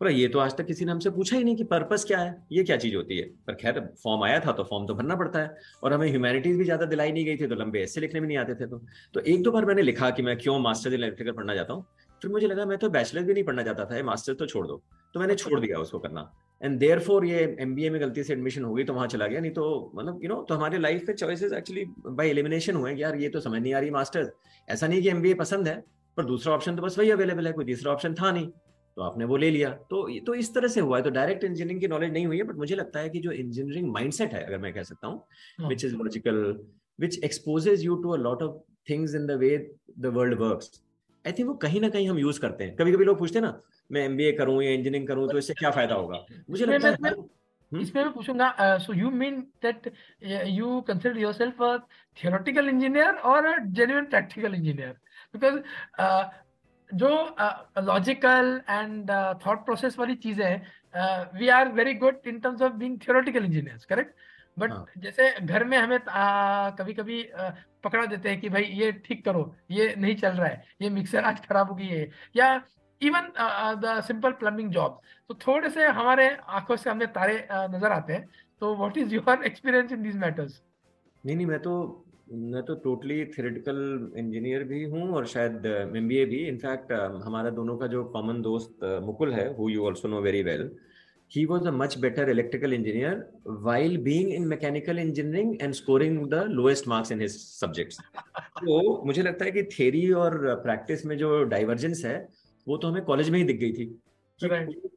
पर 0.03 0.11
ये 0.11 0.29
तो 0.29 0.39
आज 0.39 0.57
तक 0.57 0.67
किसी 0.67 0.85
ने 0.85 0.93
हमसे 0.93 1.11
पूछा 1.11 1.37
ही 1.37 1.45
नहीं 1.45 1.57
कि 1.57 1.65
पर्पस 1.65 2.05
क्या 2.05 2.19
है, 2.19 2.35
ये 2.53 2.63
क्या 2.65 2.77
चीज़ 2.77 2.95
होती 2.97 3.17
है? 3.17 3.25
पर 3.47 3.55
खैर 3.55 3.79
फॉर्म 4.03 4.23
आया 4.25 4.41
था 4.41 4.53
तो 4.53 4.63
फॉर्म 4.65 4.87
तो 4.87 4.95
भरना 4.95 5.17
पड़ता 5.17 5.39
है 5.39 5.55
और 5.83 5.93
हमें 5.93 6.09
ह्यूमैनिटीज 6.09 6.57
भी 6.59 6.65
ज़्यादा 6.65 6.87
दिलाई 6.87 7.13
नहीं 7.13 7.25
गई 7.25 7.37
थी 7.37 7.47
तो 7.47 7.55
लंबे 7.55 7.83
ऐसे 7.83 8.01
लिखने 8.01 8.21
भी 8.21 8.27
नहीं 8.27 8.39
आते 8.39 8.55
थे 8.55 8.67
तो। 8.67 8.81
तो 9.15 9.21
एक 9.23 9.43
दो 9.43 9.51
बार 9.53 9.65
मैंने 9.65 9.83
लिखा 9.83 10.11
कि 10.11 10.23
मैं 10.23 10.37
क्यों 10.39 10.59
मास्टर 10.61 10.95
इलेक्ट्रिकल 10.95 11.33
पढ़ना 11.33 11.55
चाहता 11.55 11.73
हूँ, 11.73 11.85
फिर 12.23 12.31
मुझे 12.31 12.47
लगा 12.47 12.65
मैं 12.67 12.79
तो 12.79 12.91
बैचलर 12.91 13.23
भी 13.23 13.35
नहीं 13.35 13.45
पढ़ना 13.45 13.63
चाहता 13.63 13.85
था 13.87 14.03
मास्टर्स 14.05 14.39
तो 14.39 14.47
छोड़ 14.47 14.67
दो। 14.67 14.83
तो 15.15 15.21
मैंने 15.21 15.35
छोड़ 15.37 15.61
दिया 15.61 15.79
उसको 15.79 15.99
करना। 15.99 16.31
एंड 16.61 16.79
देयर 16.79 16.99
फोर 17.01 17.25
ये 17.27 17.41
एमबीए 17.61 17.91
में 17.91 18.01
गलती 18.01 18.23
से 18.25 18.33
एडमिशन 18.33 18.65
हो 18.65 18.75
गई 18.75 18.85
तो 18.85 18.95
वहाँ 18.95 19.07
चला 19.09 19.27
गया, 19.27 19.41
नहीं 19.41 19.53
तो 19.53 19.93
मतलब 19.95 20.21
यू 20.23 20.29
नो 20.29 20.43
तो 20.49 20.55
हमारे 20.55 20.79
लाइफ 20.79 21.03
के 21.07 21.13
चॉइसेस 21.15 21.53
एक्चुअली 21.53 21.85
बाई 22.09 22.31
एलिमिनेशन 22.31 22.77
हुए 22.77 22.95
यार 22.97 23.17
ये 23.17 23.29
तो 23.29 23.41
समझ 23.41 23.61
नहीं 23.63 23.75
आ 23.75 23.79
रही 23.79 23.91
मास्टर्स 23.93 24.31
ऐसा 24.69 24.87
नहीं 24.87 25.03
कि 25.03 25.09
एमबीए 25.11 25.35
पसंद 25.37 25.69
है, 25.69 25.83
पर 26.17 26.25
दूसरा 26.25 26.55
ऑप्शन 26.55 26.77
तो 26.77 26.83
बस 26.83 26.99
वही 26.99 27.11
अवेलेबल 27.11 27.47
है, 27.47 27.53
कोई 27.53 27.65
तीसरा 27.65 27.93
ऑप्शन 27.93 28.15
था 28.15 28.31
नहीं। 28.33 28.49
तो 28.97 29.03
आपने 29.03 29.25
वो 29.25 29.37
ले 29.37 29.51
लिया। 29.51 29.71
तो 29.91 30.07
तो 30.27 30.35
इस 30.35 30.55
तरह 30.55 30.69
से 30.69 30.81
हुआ 30.81 30.97
है। 30.97 31.03
तो 31.03 31.11
डायरेक्ट 31.11 31.45
इंजीनियरिंग 31.45 31.81
की 31.81 31.89
नॉलेज 31.89 32.13
नहीं 32.13 32.27
हुई 32.27 32.39
है 32.39 32.45
बट 32.45 32.57
मुझे 32.57 32.75
लगता 32.77 33.01
है 33.01 33.09
कि 33.09 33.21
जो 33.21 33.33
इंजीनियरिंग 33.33 33.91
माइंडसेट 33.93 34.35
है 34.35 34.45
अगर 34.45 34.59
मैं 34.59 34.73
कह 34.75 34.83
सकता 34.85 35.09
हूँ 35.09 35.69
which 35.69 35.85
is 35.85 35.97
logical 35.97 36.45
which 36.99 37.19
exposes 37.25 37.85
you 37.85 37.97
to 38.03 38.11
a 38.11 38.17
lot 38.19 38.43
of 38.43 38.57
things 38.91 39.15
in 39.15 39.27
the 39.27 39.39
way 39.41 39.57
the 39.99 40.13
world 40.15 40.39
works 40.41 40.81
I 41.25 41.33
think 41.33 41.49
वो 41.49 41.55
कहीं 41.63 41.81
ना 41.81 41.89
कहीं 41.89 42.09
हम 42.09 42.19
यूज़ 42.19 42.41
करते 42.41 42.65
हैं। 42.65 42.75
कभी 42.77 42.93
कभी 42.93 43.05
लोग 43.05 43.19
पूछते 43.19 43.39
हैं 43.39 43.47
ना 43.47 43.59
मैं 43.91 44.05
एमबीए 44.05 44.33
करूँ 44.33 44.63
या 44.63 44.71
इंजीनियरिंग 44.71 45.07
करूँ 45.09 45.29
तो 45.29 45.39
इससे 45.39 45.55
क्या 45.55 45.71
फ़ायदा 45.71 45.95
होगा? 45.95 46.25
मुझे 46.51 46.67
लगता 46.67 46.89
है 46.89 47.15
हम्म? 47.73 47.81
इसमें 47.81 48.03
मैं 48.03 48.13
पूछूँगा 48.13 48.79
so 48.79 48.93
you 48.95 49.11
mean 49.11 49.41
that 49.63 49.93
you 50.49 50.81
consider 50.89 51.19
yourself 51.19 51.63
a 51.63 51.77
theoretical 52.17 52.69
engineer 52.69 53.15
or 53.31 53.47
a 53.47 53.57
genuine 53.79 54.05
practical 54.07 54.55
engineer 54.55 54.97
because 55.35 55.57
जो 56.95 57.37
लॉजिकल 57.79 58.61
एंड 58.71 59.11
थॉट 59.47 59.65
प्रोसेस 59.65 59.99
वाली 59.99 60.15
चीज़ें 60.15 60.47
हैं 60.47 61.39
we 61.39 61.49
are 61.49 61.69
very 61.69 61.95
good 61.95 62.17
in 62.27 62.41
terms 62.41 62.63
of 62.63 62.73
being 62.73 62.99
theoretical 62.99 63.45
engineers 63.45 63.85
correct 63.85 64.15
but 64.59 64.71
जैसे 64.99 65.41
घर 65.41 65.65
में 65.65 65.79
हमें 65.79 65.99
uh, 65.99 66.79
कभी 66.79 66.95
कभी 66.95 67.23
uh, 67.23 67.51
पकड़ा 67.85 68.07
देते 68.07 68.29
हैं 68.29 68.41
कि 68.41 68.49
भाई 68.49 68.63
ये 68.63 68.93
ठीक 68.93 69.25
करो 69.25 69.55
ये 69.71 69.95
नहीं 69.99 70.17
चल 70.17 70.29
रहा 70.29 70.49
है 70.49 70.65
ये 70.83 70.91
मिक्सर 70.91 71.25
आज 71.25 71.47
खराब 71.47 71.69
हो 71.69 71.75
गई 71.75 71.87
है 71.87 72.11
या 72.37 72.65
even 73.03 73.33
the 73.81 74.01
simple 74.07 74.33
plumbing 74.33 74.71
job 74.71 75.01
तो 75.29 75.35
थोड़े 75.35 75.71
से 75.71 75.87
हमारे 75.87 76.39
आँखों 76.49 76.77
से 76.77 76.91
हमें 76.91 77.13
तारे 77.13 77.49
uh, 77.53 77.75
नज़र 77.75 77.93
आते 77.93 78.13
हैं। 78.13 78.29
तो 78.61 78.77
what 78.77 78.99
is 78.99 79.15
your 79.15 79.45
experience 79.45 79.93
in 79.93 80.03
these 80.03 80.17
matters 80.17 80.63
नहीं 81.27 81.37
नहीं 81.37 81.47
मैं 81.47 81.59
तो 81.59 82.05
मैं 82.27 82.63
तो 82.63 82.75
टोटली 82.85 83.25
थ्रेटिकल 83.27 84.13
इंजीनियर 84.19 84.63
भी 84.65 84.83
हूँ 84.85 85.09
और 85.15 85.27
शायद 85.27 85.67
एम 85.97 86.09
बी 86.09 86.17
ए 86.17 86.25
भी। 86.27 86.37
इनफैक्ट 86.49 86.93
um, 86.93 87.23
हमारा 87.25 87.51
दोनों 87.51 87.77
का 87.77 87.87
जो 87.87 88.05
कॉमन 88.05 88.41
दोस्त 88.43 88.85
uh, 88.85 89.01
मुकुल 89.07 89.33
है 89.33 89.47
who 89.57 89.69
you 89.69 89.85
also 89.87 90.09
know 90.09 90.21
very 90.21 90.43
well 90.43 90.71
he 91.31 91.45
was 91.47 91.69
a 91.69 91.71
much 91.73 91.99
better 91.99 92.31
electrical 92.31 92.73
engineer 92.73 93.25
while 93.63 93.97
being 94.05 94.33
in 94.35 94.47
mechanical 94.49 94.99
engineering 94.99 95.63
and 95.63 95.75
scoring 95.75 96.27
the 96.31 96.45
lowest 96.51 96.89
marks 96.89 97.13
in 97.13 97.21
his 97.21 97.41
subjects 97.61 98.01
तो 98.59 99.03
मुझे 99.07 99.23
लगता 99.23 99.45
है 99.45 99.51
कि 99.51 99.63
थेरी 99.73 100.11
और 100.13 100.39
uh, 100.51 100.63
प्रैक्टिस 100.63 101.07
में 101.07 101.17
जो 101.19 101.43
डाइवर्जेंस 101.45 102.05
है, 102.05 102.17
वो 102.67 102.77
तो 102.77 102.89
हमें 102.89 103.05
कॉलेज 103.05 103.31
में 103.31 103.39
ही 103.39 103.45
दिख 103.45 103.61
गई 103.61 103.73
थी। 103.73 103.87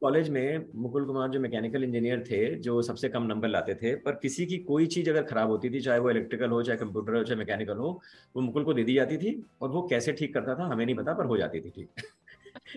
कॉलेज 0.00 0.28
में 0.28 0.64
मुकुल 0.74 1.04
कुमार 1.04 1.28
जो 1.28 1.40
मैकेनिकल 1.40 1.84
इंजीनियर 1.84 2.24
थे 2.30 2.54
जो 2.54 2.82
सबसे 2.82 3.08
कम 3.08 3.22
नंबर 3.22 3.48
लाते 3.48 3.74
थे 3.74 3.94
पर 3.96 4.12
किसी 4.12 4.46
की 4.46 4.58
कोई 4.58 4.86
चीज़ 4.86 5.10
अगर 5.10 5.22
खराब 5.22 5.50
होती 5.50 5.70
थी 5.70 5.80
चाहे 5.80 5.98
वो 5.98 6.10
इलेक्ट्रिकल 6.10 6.50
हो 6.50 6.62
चाहे 6.62 6.78
कंप्यूटर 6.78 7.16
हो 7.16 7.24
चाहे 7.24 7.38
मैकेनिकल 7.38 7.76
हो 7.76 8.00
वो 8.36 8.42
मुकुल 8.42 8.64
को 8.64 8.74
दे 8.74 8.84
दी 8.84 8.94
जाती 8.94 9.18
थी 9.18 9.42
और 9.62 9.70
वो 9.70 9.82
कैसे 9.82 10.12
ठीक 10.12 10.34
करता 10.34 10.54
था 10.54 10.64
हमें 10.64 10.86
नहीं 10.86 10.96
पता 10.96 11.14
पर 11.14 11.24
हो 11.24 11.36
जाती 11.36 11.60
थी 11.60 11.70
ठीक। 11.70 11.88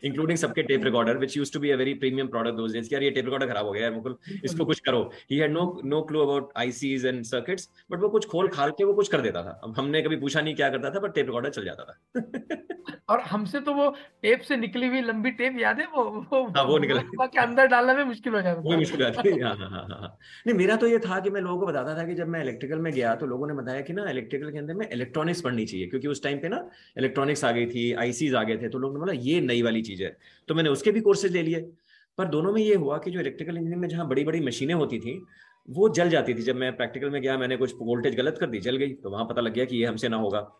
इंक्लूडिंग 0.03 0.37
सबके 0.37 0.63
tape 0.63 0.83
recorder 0.85 1.17
which 1.17 1.37
use 1.37 1.53
to 1.53 1.59
be 1.59 1.69
a 1.69 1.75
very 1.75 1.93
premium 2.03 2.27
product 2.27 2.57
those 2.57 2.73
days 2.73 2.93
यार 2.93 3.03
ये 3.03 3.11
टेप 3.11 3.25
रिकॉर्डर 3.25 3.47
खराब 3.47 3.65
हो 3.65 3.71
गया 3.71 3.85
है 3.85 3.93
मुकुल 3.95 4.17
इसको 4.45 4.65
कुछ 4.65 4.79
करो। 4.79 5.01
He 5.31 5.37
had 5.37 5.51
no 5.51 5.65
no 5.85 6.01
clue 6.03 6.21
about 6.21 6.51
ICs 6.57 7.05
and 7.05 7.23
circuits 7.25 7.69
but 7.91 7.99
वो 7.99 8.09
कुछ 8.09 8.27
खोल 8.29 8.47
खाल 8.49 8.71
के 8.71 8.83
वो 8.83 8.93
कुछ 8.93 9.07
कर 9.07 9.21
देता 9.21 9.43
था। 9.43 9.59
अब 9.63 9.73
हमने 9.77 10.01
कभी 10.01 10.15
पूछा 10.17 10.41
नहीं 10.41 10.55
क्या 10.55 10.69
करता 10.69 10.89
था 10.89 10.99
पर 10.99 11.11
टेप 11.11 11.25
रिकॉर्डर 11.25 11.49
चल 11.51 11.65
जाता 11.65 11.83
था। 11.83 11.95
और 13.09 13.19
हमसे 13.21 13.59
तो 13.59 13.73
वो 13.73 13.89
टेप 14.23 14.41
से 14.41 14.55
निकली 14.57 14.87
हुई 14.87 14.99
लंबी 15.01 15.29
टेप 15.37 15.55
याद 15.59 15.79
है? 15.79 15.85
वो 15.87 16.03
वो 16.03 16.43
हाँ, 16.47 16.63
वो 16.65 16.77
निकल 16.77 16.99
के 17.17 17.39
अंदर 17.41 17.67
डालना 17.67 17.93
में 17.93 18.03
मुश्किल 18.05 18.33
हो 18.33 18.41
जाता 18.41 18.61
वो 18.61 18.75
मुश्किल 18.77 19.03
हो 19.03 19.09
जाती 19.09 19.29
हाँ, 19.39 19.55
हाँ, 19.55 19.69
हाँ, 19.69 19.85
हाँ, 19.91 20.17
नहीं 20.47 20.55
मेरा 20.57 20.75
तो 20.75 20.87
ये 20.87 20.99
था 20.99 21.19
कि 21.19 21.29
मैं 21.29 21.41
लोगों 21.41 21.59
को 21.59 21.65
बताता 21.65 21.97
था 21.97 22.05
कि 22.07 22.15
जब 22.15 22.27
मैं 22.27 22.41
इलेक्ट्रिकल 22.43 22.79
में 22.79 22.91
गया 22.93 23.13
तो 23.15 23.25
लोगों 23.25 23.47
ने 23.47 23.53
बताया 23.53 23.81
कि 23.81 23.93
ना 23.93 24.09
इलेक्ट्रिकल 24.09 24.51
के 24.51 24.57
अंदर 24.57 24.73
में 24.73 24.87
इलेक्ट्रॉनिक्स 24.89 25.41
पढ़नी 25.41 25.65
चाहिए 25.65 25.87
क्योंकि 25.87 26.07
उस 26.07 26.23
टाइम 26.23 26.37
पे 26.39 26.49
ना 26.49 26.59
इलेक्ट्रॉनिक्स 26.97 27.43
आ 27.45 27.51
गई 27.51 27.65
थी 27.67 27.91
आईसीज 28.01 28.35
आ 28.35 28.43
गए 28.43 28.57
थे 28.57 28.69
तो 28.69 28.79
लोगों 28.79 28.93
ने 28.93 28.99
बोला 28.99 29.13
ये 29.21 29.39
नई 29.41 29.61
वाली 29.61 29.78
चीज़ 29.81 30.03
है। 30.03 30.17
तो 30.47 30.55
मैंने 30.55 30.69
उसके 30.69 30.91
भी 30.91 31.01
कोर्सेज 31.01 31.33
ले 31.33 31.43
लिए। 31.43 31.71
पर 32.17 32.25
दोनों 32.25 32.53
में 32.53 32.61
ये 32.61 32.75
हुआ 32.75 32.97
कि 32.97 33.11
जो 33.11 33.19
इलेक्ट्रिकल 33.19 33.51
इंजीनियरिंग 33.51 33.81
में 33.81 33.89
जहाँ 33.89 34.07
बड़ी 34.07 34.23
बड़ी 34.23 34.39
मशीनें 34.39 34.73
होती 34.73 34.99
थी, 34.99 35.25
वो 35.69 35.89
जल 35.89 36.09
जाती 36.09 36.33
थी। 36.33 36.41
जब 36.41 36.55
मैं 36.55 36.77
प्रैक्टिकल 36.77 37.09
में 37.09 37.21
गया, 37.21 37.37
मैंने 37.37 37.57
कुछ 37.57 37.73
वोल्टेज 37.73 38.15
गलत 38.15 38.37
कर 38.39 38.49
दी, 38.49 38.59
जल 38.59 38.77
गई 38.77 38.93
तो 38.93 39.09
वहाँ 39.09 39.25
पता 39.25 39.41
लग 39.41 39.53
गया 39.53 39.65
कि 39.65 39.77
ये 39.77 39.85
हमसे 39.85 40.09
ना 40.09 40.17
होगा। 40.17 40.51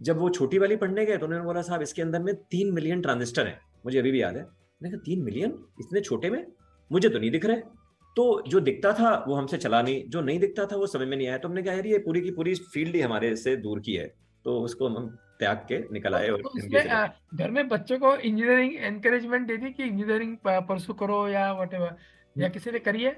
जब 0.00 0.18
वो 0.18 0.30
छोटी 0.30 0.58
वाली 0.58 0.76
पढ़ने 0.76 1.06
गए 1.06 1.16
तो 1.16 1.26
उन्होंने 1.26 1.44
बोला, 1.44 1.62
साहब, 1.62 1.82
इसके 1.82 2.02
अंदर 2.02 2.22
में 2.22 2.34
तीन 2.34 2.72
मिलियन 2.72 3.00
ट्रांजिस्टर 3.00 3.46
है। 3.46 3.58
मुझे 3.86 3.98
अभी 3.98 4.10
भी 4.10 4.22
याद 4.22 4.36
है। 4.36 4.42
मैंने 4.42 4.90
कहा, 4.90 5.02
तीन 5.06 5.22
मिलियन 5.22 5.50
इतने 5.80 6.00
छोटे 6.00 6.30
में? 6.30 6.46
मुझे 6.92 7.08
तो 7.08 7.18
नहीं 7.18 7.30
दिख 7.30 7.46
रहे। 7.46 7.56
तो 8.16 8.44
जो 8.48 8.60
दिखता 8.60 8.92
था, 8.92 9.24
वो 9.28 9.34
हमसे 9.34 9.56
चला 9.56 9.82
नहीं। 9.82 10.08
जो 10.08 10.20
नहीं 10.20 10.38
दिखता 10.38 10.66
था, 10.66 10.76
वो 10.76 10.86
समझ 10.86 11.08
में 11.08 11.16
नहीं 11.16 11.28
आया। 11.28 11.38
तो 11.38 11.48
हमने 11.48 11.62
कहा, 11.62 11.74
यार, 11.74 11.86
ये 11.86 11.98
पूरी 11.98 12.20
की 12.20 12.30
पूरी 12.30 12.54
फ़ील्ड 12.54 12.94
ही 12.94 13.00
हमारे 13.00 13.36
से 13.36 13.56
दूर 13.56 13.80
की 13.80 13.94
है। 13.94 14.27
तो 14.48 14.58
उसको 14.62 14.88
हम 14.88 15.06
त्याग 15.38 15.56
के 15.68 15.78
निकल 15.92 16.14
आए 16.14 16.28
और 16.28 16.42
तो 16.42 17.36
घर 17.36 17.50
में 17.50 17.68
बच्चों 17.68 17.98
को 17.98 18.16
इंजीनियरिंग 18.18 18.74
एनकरेजमेंट 18.86 19.46
दे 19.48 19.56
दी 19.56 19.72
कि 19.72 19.84
इंजीनियरिंग 19.84 20.36
परसू 20.46 20.92
करो 21.00 21.26
या 21.28 21.52
वट 21.54 21.74
या 21.74 21.80
हम्म। 21.80 22.48
किसी 22.50 22.70
ने 22.70 22.78
करिए 22.80 23.16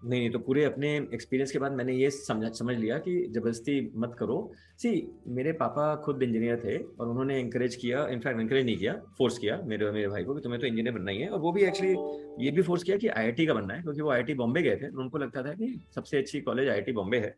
नहीं 0.00 0.20
नहीं 0.20 0.30
तो 0.30 0.38
पूरे 0.38 0.62
अपने 0.64 0.88
एक्सपीरियंस 1.14 1.52
के 1.52 1.58
बाद 1.58 1.72
मैंने 1.72 1.92
ये 1.94 2.08
समझ 2.12 2.50
समझ 2.58 2.74
लिया 2.76 2.96
कि 2.98 3.12
ज़बरदस्ती 3.34 3.74
मत 3.96 4.16
करो। 4.18 4.38
सी 4.78 4.90
मेरे 5.36 5.52
पापा 5.60 5.84
खुद 6.04 6.22
इंजीनियर 6.22 6.56
थे 6.64 6.76
और 6.78 7.08
उन्होंने 7.08 7.38
इंकरेज 7.40 7.76
किया 7.82 8.06
इनफैक्ट 8.10 8.40
इंकरेज 8.40 8.64
नहीं 8.66 8.76
किया 8.78 8.94
फोर्स 9.18 9.38
किया 9.38 9.60
मेरे 9.64 9.90
मेरे 9.90 10.08
भाई 10.08 10.24
को 10.24 10.34
कि 10.34 10.40
तुम्हें 10.40 10.60
तो 10.60 10.66
इंजीनियर 10.66 10.94
बनना 10.94 11.10
ही 11.10 11.20
है। 11.20 11.28
और 11.28 11.40
वो 11.40 11.52
भी 11.52 11.62
एक्चुअली 11.64 12.44
ये 12.44 12.50
भी 12.50 12.62
फोर्स 12.62 12.82
किया 12.82 12.96
कि 12.96 13.08
आईआईटी 13.10 13.46
का 13.46 13.54
बनना 13.54 13.74
है 13.74 13.82
क्योंकि 13.82 14.00
वो 14.00 14.10
आईआईटी 14.10 14.34
बॉम्बे 14.34 14.62
गए 14.62 14.76
थे 14.76 14.88
उनको 14.96 15.18
लगता 15.18 15.42
था 15.42 15.52
कि 15.54 15.68
सबसे 15.94 16.18
अच्छी 16.18 16.40
कॉलेज 16.40 16.68
आईआईटी 16.68 16.92
बॉम्बे 16.92 17.18
है। 17.18 17.34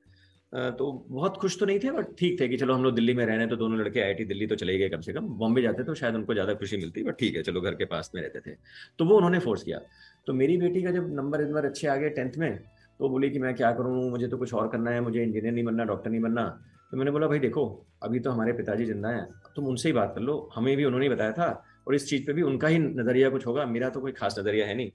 तो 0.55 0.91
बहुत 1.09 1.37
खुश 1.37 1.59
तो 1.61 1.67
नहीं 1.67 1.79
थे, 1.81 1.91
बट 1.91 2.07
ठीक 2.19 2.41
थे 2.41 2.49
कि 2.49 2.57
चलो 2.57 2.75
हम 2.75 2.83
लोग 2.85 2.95
दिल्ली 2.95 3.15
में 3.15 3.25
रहने 3.27 3.47
तो 3.47 3.57
दोनों 3.57 3.79
लड़के 3.79 4.01
आईआईटी 4.01 4.25
दिल्ली 4.25 4.47
तो 4.47 4.55
चले 4.57 4.77
गए 4.79 4.89
कम 4.89 5.01
से 5.01 5.13
कम। 5.13 5.29
बॉम्बे 5.39 5.63
जाते 5.63 5.85
तो 5.85 5.95
शायद 5.95 6.15
उनको 6.15 6.35
ज़्यादा 6.35 6.55
खुशी 6.55 6.77
मिलती, 6.77 7.03
बट 7.03 7.19
ठीक 7.19 7.37
है, 7.37 7.43
चलो 7.43 7.61
घर 7.61 7.75
के 7.75 7.85
पास 7.85 8.11
में 8.15 8.21
रहते 8.23 8.41
थे। 8.41 8.55
तो 8.99 9.05
वो 9.05 9.17
उन्होंने 9.17 9.39
फोर्स 9.39 9.63
किया। 9.63 9.81
तो 10.27 10.33
मेरी 10.33 10.57
बेटी 10.57 10.83
का 10.83 10.91
जब 10.91 11.13
नंबर 11.15 11.43
इस 11.43 11.51
बार 11.51 11.65
अच्छे 11.65 11.89
आ 11.89 11.97
गए 11.97 12.09
टेंथ 12.11 12.39
में 12.39 12.57
तो 13.01 13.09
बोली 13.09 13.31
कि 13.31 13.39
मैं 13.39 13.55
क्या 13.55 13.73
करूँ, 13.73 14.11
मुझे 14.11 14.29
तो 14.29 14.37
कुछ 14.39 14.55
और 14.55 14.69
करना 14.69 14.91
है, 14.91 15.01
मुझे 15.01 15.23
इंजीनियर 15.23 15.55
नहीं 15.55 15.65
बनना 15.65 15.85
डॉक्टर 15.85 16.11
नहीं 16.11 16.21
बनना। 16.21 16.45
तो 16.93 16.97
मैंने 16.97 17.11
बोला, 17.11 17.27
भाई 17.27 17.39
देखो, 17.39 17.65
अभी 18.03 18.21
तो 18.21 18.31
हमारे 18.31 18.53
पिताजी 18.53 18.85
ज़िंदा 18.85 19.09
हैं, 19.09 19.27
तुम 19.57 19.67
उनसे 19.67 19.89
ही 19.89 19.93
बात 19.93 20.13
कर 20.15 20.21
लो। 20.21 20.51
हमें 20.55 20.77
भी 20.77 20.85
उन्होंने 20.85 21.09
बताया 21.09 21.33
था, 21.33 21.65
और 21.89 21.95
इस 21.95 22.09
चीज़ 22.09 22.27
पे 22.27 22.33
भी 22.33 22.43
उनका 22.43 22.69
ही 22.69 22.79
नज़रिया 22.79 23.31
कुछ 23.31 23.47
होगा, 23.47 23.65
मेरा 23.67 23.89
तो 23.89 24.01
कोई 24.01 24.13
खास 24.13 24.39
नज़रिया 24.39 24.67
है 24.67 24.75
नहीं। 24.75 24.91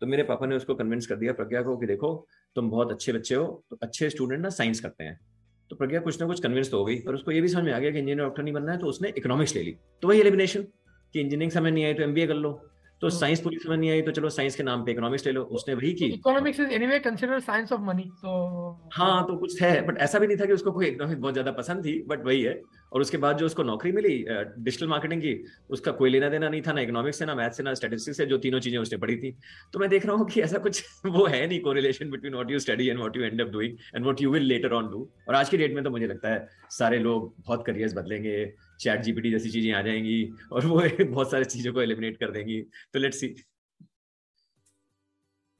तो 0.00 0.06
मेरे 0.06 0.22
पापा 0.22 0.46
ने 0.46 0.56
उसको 0.56 0.74
कन्विंस 0.74 1.06
कर 1.06 1.16
दिया 1.16 1.32
प्रज्ञा 1.32 1.62
को 1.62 1.76
कि 1.76 1.86
देखो, 1.86 2.26
तुम 2.56 2.70
बहुत 2.70 2.92
अच्छे 2.92 3.12
बच्चे 3.12 3.34
हो 3.34 3.64
तो 3.70 3.78
अच्छे 3.82 4.10
स्टूडेंट 4.10 4.42
ना 4.42 4.48
साइंस 4.50 4.80
करते 4.80 5.04
हैं। 5.04 5.18
तो 5.70 5.76
प्रज्ञा 5.76 6.00
कुछ 6.00 6.20
ना 6.20 6.26
कुछ 6.26 6.40
कन्विंस 6.40 6.70
तो 6.70 6.78
हो 6.78 6.84
गई, 6.84 6.96
पर 6.96 7.14
उसको 7.14 7.32
ये 7.32 7.40
भी 7.40 7.48
समझ 7.48 7.64
में 7.64 7.72
आ 7.72 7.78
गया 7.78 7.90
कि 7.90 7.98
इंजीनियर 7.98 8.18
डॉक्टर 8.18 8.42
नहीं 8.42 8.54
बनना 8.54 8.72
है 8.72 8.78
तो 8.78 8.86
उसने 8.86 9.12
इकोनॉमिक्स 9.18 9.54
ले 9.54 9.62
ली। 9.62 9.76
तो 10.02 10.08
वही 10.08 10.20
एलिमिनेशन 10.20 10.62
कि 10.62 11.20
इंजीनियरिंग 11.20 11.50
समझ 11.50 11.72
नहीं 11.72 11.84
आई 11.84 11.94
तो 11.94 12.02
एमबीए 12.02 12.26
कर 12.26 12.34
लो। 12.34 12.52
तो 13.02 13.10
साइंस 13.10 13.38
हाँ। 13.38 13.44
पूरी 13.44 13.58
समझ 13.58 13.78
नहीं 13.78 13.90
आई 13.90 14.02
तो 14.02 14.12
चलो 14.12 14.30
साइंस 14.30 14.56
के 14.56 14.62
नाम 14.62 14.84
पे 14.84 14.92
इकोनॉमिक्स 14.92 15.26
ले 15.26 15.32
लो 15.32 15.42
उसने 15.52 15.74
वही 15.74 15.92
की। 15.92 16.06
Economics 16.14 16.60
is 16.60 16.70
anyway 16.72 16.98
consider 17.00 17.40
science 17.40 17.72
of 17.72 17.80
money 17.80 18.02
तो 18.22 18.90
हाँ 18.94 19.22
तो 19.26 19.36
कुछ 19.36 19.62
है 19.62 19.80
बट 19.86 19.98
ऐसा 19.98 20.18
भी 20.18 20.26
नहीं 20.26 20.36
था 20.36 20.46
कि 20.46 20.52
उसको 20.52 20.72
कोई 20.72 20.86
इकोनॉमिक्स 20.86 21.20
बहुत 21.20 21.34
ज़्यादा 21.34 21.52
पसंद 21.52 21.84
थी 21.84 22.02
बट 22.08 22.24
वही 22.26 22.42
है। 22.42 22.60
और 22.92 23.00
उसके 23.00 23.16
बाद 23.16 23.36
जो 23.36 23.46
उसको 23.46 23.62
नौकरी 23.62 23.92
मिली 23.92 24.16
डिजिटल 24.28 24.86
मार्केटिंग 24.88 25.20
की 25.22 25.34
उसका 25.70 25.92
कोई 25.92 26.10
लेना 26.10 26.28
देना 26.28 26.48
नहीं 26.48 26.62
था 26.62 26.72
ना 26.72 26.80
इकोनॉमिक्स 26.80 27.18
से 27.18 27.26
ना 27.26 27.34
मैथ 27.34 27.50
से 27.50 27.62
ना 27.62 27.74
स्टेटिस्टिक्स 27.74 28.18
से 28.18 28.26
जो 28.26 28.38
तीनों 28.38 28.60
चीज़ें 28.60 28.78
उसने 28.78 28.98
पढ़ी 28.98 29.16
थी। 29.16 29.30
तो 29.74 29.78
मैं 29.78 29.88
देख 29.88 30.06
रहा 30.06 30.16
हूँ 30.16 30.26
कि 30.28 30.40
ऐसा 30.42 30.58
कुछ 30.58 30.84
वो 31.06 31.26
है 31.26 31.46
नहीं 31.46 31.60
correlation 31.60 32.10
between 32.10 32.34
what 32.34 32.50
you 32.50 32.58
study 32.58 32.88
and 32.88 32.98
what 32.98 33.16
you 33.16 33.22
end 33.22 33.40
up 33.40 33.48
doing 33.48 33.76
and 33.94 34.04
what 34.04 34.22
you 34.22 34.30
will 34.30 34.42
later 34.44 34.72
on 34.72 34.90
do 34.90 35.08
और 35.28 35.34
आज 35.34 35.48
की 35.48 35.56
डेट 35.56 35.74
में 35.74 35.82
तो 35.84 35.90
मुझे 35.90 36.06
लगता 36.06 36.28
है 36.28 36.48
सारे 36.70 36.98
लोग 36.98 37.32
बहुत 37.46 37.64
करियर्स 37.66 37.94
बदलेंगे 37.94 38.42
चैट 38.80 39.00
जीपीटी 39.02 39.30
जैसी 39.30 39.50
चीज़ें 39.50 39.72
आ 39.72 39.82
जाएँगी 39.82 40.18
और 40.52 40.66
वो 40.66 40.80
बहुत 41.04 41.30
सारी 41.30 41.44
चीज़ों 41.46 41.72
को 41.72 41.82
एलिमिनेट 41.82 42.16
कर 42.16 42.30
देंगी। 42.30 42.60
तो 42.92 42.98
लेट्स 42.98 43.20
सी 43.20 43.34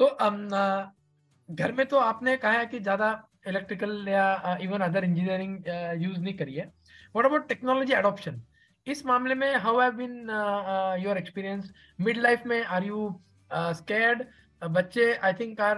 तो 0.00 0.06
घर 1.48 1.72
में 1.72 1.86
तो 1.86 1.96
आपने 1.98 2.36
कहा 2.36 2.52
है 2.52 2.66
कि 2.66 2.78
ज़्यादा 2.80 3.08
इलेक्ट्रिकल 3.48 4.08
या 4.08 4.58
इवन 4.62 4.80
अदर 4.82 5.04
इंजीनियरिंग 5.04 6.02
यूज़ 6.02 6.18
नहीं 6.18 6.34
करी 6.34 6.54
है। 6.54 6.64
व्हाट 7.14 7.26
अबाउट 7.26 7.48
टेक्नोलॉजी 7.48 7.92
एडॉप्शन 7.94 8.42
इस 8.86 9.04
मामले 9.06 9.34
में 9.34 9.54
how 9.56 9.80
have 9.80 9.92
been 9.94 10.30
your 11.04 11.18
experience 11.18 11.72
mid 11.98 12.18
life 12.18 12.46
में 12.46 12.62
आर 12.64 12.84
यू 12.84 13.08
स्कैर्ड 13.50 14.22
बच्चे 14.62 15.12
I 15.14 15.32
think 15.32 15.60
are 15.60 15.76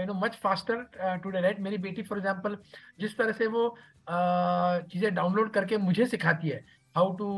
you 0.00 0.06
know 0.06 0.14
much 0.20 0.36
faster 0.42 1.18
too 1.22 1.30
right 1.30 1.60
मेरी 1.60 1.78
बेटी 1.78 2.02
फॉर 2.02 2.18
एग्ज़ाम्पल 2.18 2.56
जिस 3.00 3.16
तरह 3.18 3.32
से 3.32 3.46
वो 3.46 3.66
uh, 3.68 4.90
चीज़ें 4.92 5.14
डाउनलोड 5.14 5.50
करके 5.52 5.76
मुझे 5.78 6.06
सिखाती 6.06 6.48
है 6.48 6.64
how 6.96 7.14
to 7.16 7.28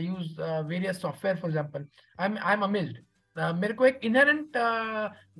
use 0.00 0.40
various 0.40 1.00
software 1.02 1.36
for 1.36 1.50
example 1.50 1.86
I 2.20 2.26
am 2.26 2.38
I 2.38 2.54
am 2.54 2.62
amazed 2.62 2.98
मेरे 3.56 3.74
को 3.74 3.86
एक 3.86 4.00
इनहेरेंट 4.04 4.56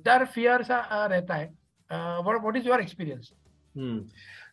डर 0.05 0.25
फियर 0.25 0.63
सा 0.63 1.05
रहता 1.05 1.35
है। 1.35 1.45
व्हाट 1.91 2.55
इज़ 2.55 2.67
योर 2.67 2.81
एक्सपीरियंस 2.81 3.31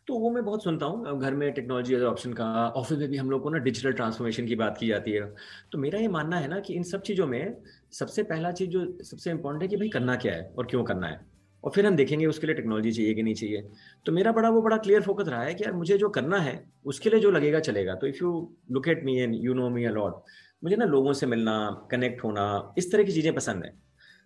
तो 0.09 0.19
वो 0.19 0.29
मैं 0.31 0.45
बहुत 0.45 0.63
सुनता 0.63 0.85
हूँ। 0.85 1.19
घर 1.19 1.33
में 1.33 1.51
टेक्नोलॉजी 1.53 1.95
एज 1.95 2.03
ऑप्शन 2.03 2.33
का 2.33 2.45
ऑफ़िस 2.69 2.97
में 2.97 3.09
भी 3.09 3.17
हम 3.17 3.31
लोग 3.31 3.43
को 3.43 3.49
ना 3.49 3.57
डिजिटल 3.57 3.91
ट्रांसफॉर्मेशन 3.91 4.45
की 4.47 4.55
बात 4.55 4.77
की 4.77 4.87
जाती 4.87 5.11
है। 5.11 5.35
तो 5.71 5.77
मेरा 5.77 5.99
ये 5.99 6.07
मानना 6.07 6.37
है 6.37 6.47
ना 6.47 6.59
कि 6.59 6.73
इन 6.73 6.83
सब 6.83 7.01
चीज़ों 7.01 7.27
में 7.27 7.57
सबसे 7.91 8.23
पहला 8.23 8.51
चीज़ 8.51 8.69
जो 8.69 8.97
सबसे 9.03 9.31
इम्पोर्टेंट 9.31 9.61
है 9.61 9.67
कि 9.67 9.77
भाई 9.77 9.89
करना 9.89 10.15
क्या 10.15 10.33
है 10.33 10.53
और 10.57 10.65
क्यों 10.65 10.83
करना 10.83 11.07
है? 11.07 11.25
और 11.63 11.71
फिर 11.71 11.85
हम 11.85 11.95
देखेंगे 11.95 12.25
उसके 12.25 12.47
लिए 12.47 12.55
टेक्नोलॉजी 12.55 12.91
चाहिए 12.91 13.13
कि 13.13 13.23
नहीं 13.23 13.33
चाहिए। 13.33 13.69
तो 14.05 14.11
मेरा 14.11 14.31
बड़ा, 14.31 14.49
वो 14.49 14.61
बड़ा 14.61 14.77
क्लियर 14.77 15.01
फोकस 15.01 15.27
रहा 15.27 15.43
है 15.43 15.53
कि 15.53 15.63
यार 15.63 15.73
मुझे 15.73 15.97
जो 15.97 16.09
करना 16.09 16.37
है, 16.37 16.63
उसके 16.85 17.09
लिए 17.09 17.19
जो 17.19 17.31
लगेगा 17.31 17.59
चलेगा। 17.59 17.95
तो 17.95 18.07
if 18.07 18.23
you 18.23 18.57
look 18.71 18.87
at 18.87 19.03
me 19.05 19.17
and 19.19 19.35
you 19.35 19.53
know 19.53 19.69
me 19.69 19.85
a lot 19.85 20.23
मुझे 20.63 20.75
ना 20.75 20.85
लोगों 20.85 21.13
से 21.13 21.25
मिलना 21.25 21.87
कनेक्ट 21.91 22.23
होना, 22.23 22.73
इस 22.77 22.91
तरह 22.91 23.03
की 23.03 23.11
चीज़ें 23.11 23.33
पसंद 23.35 23.63
है। 23.63 23.73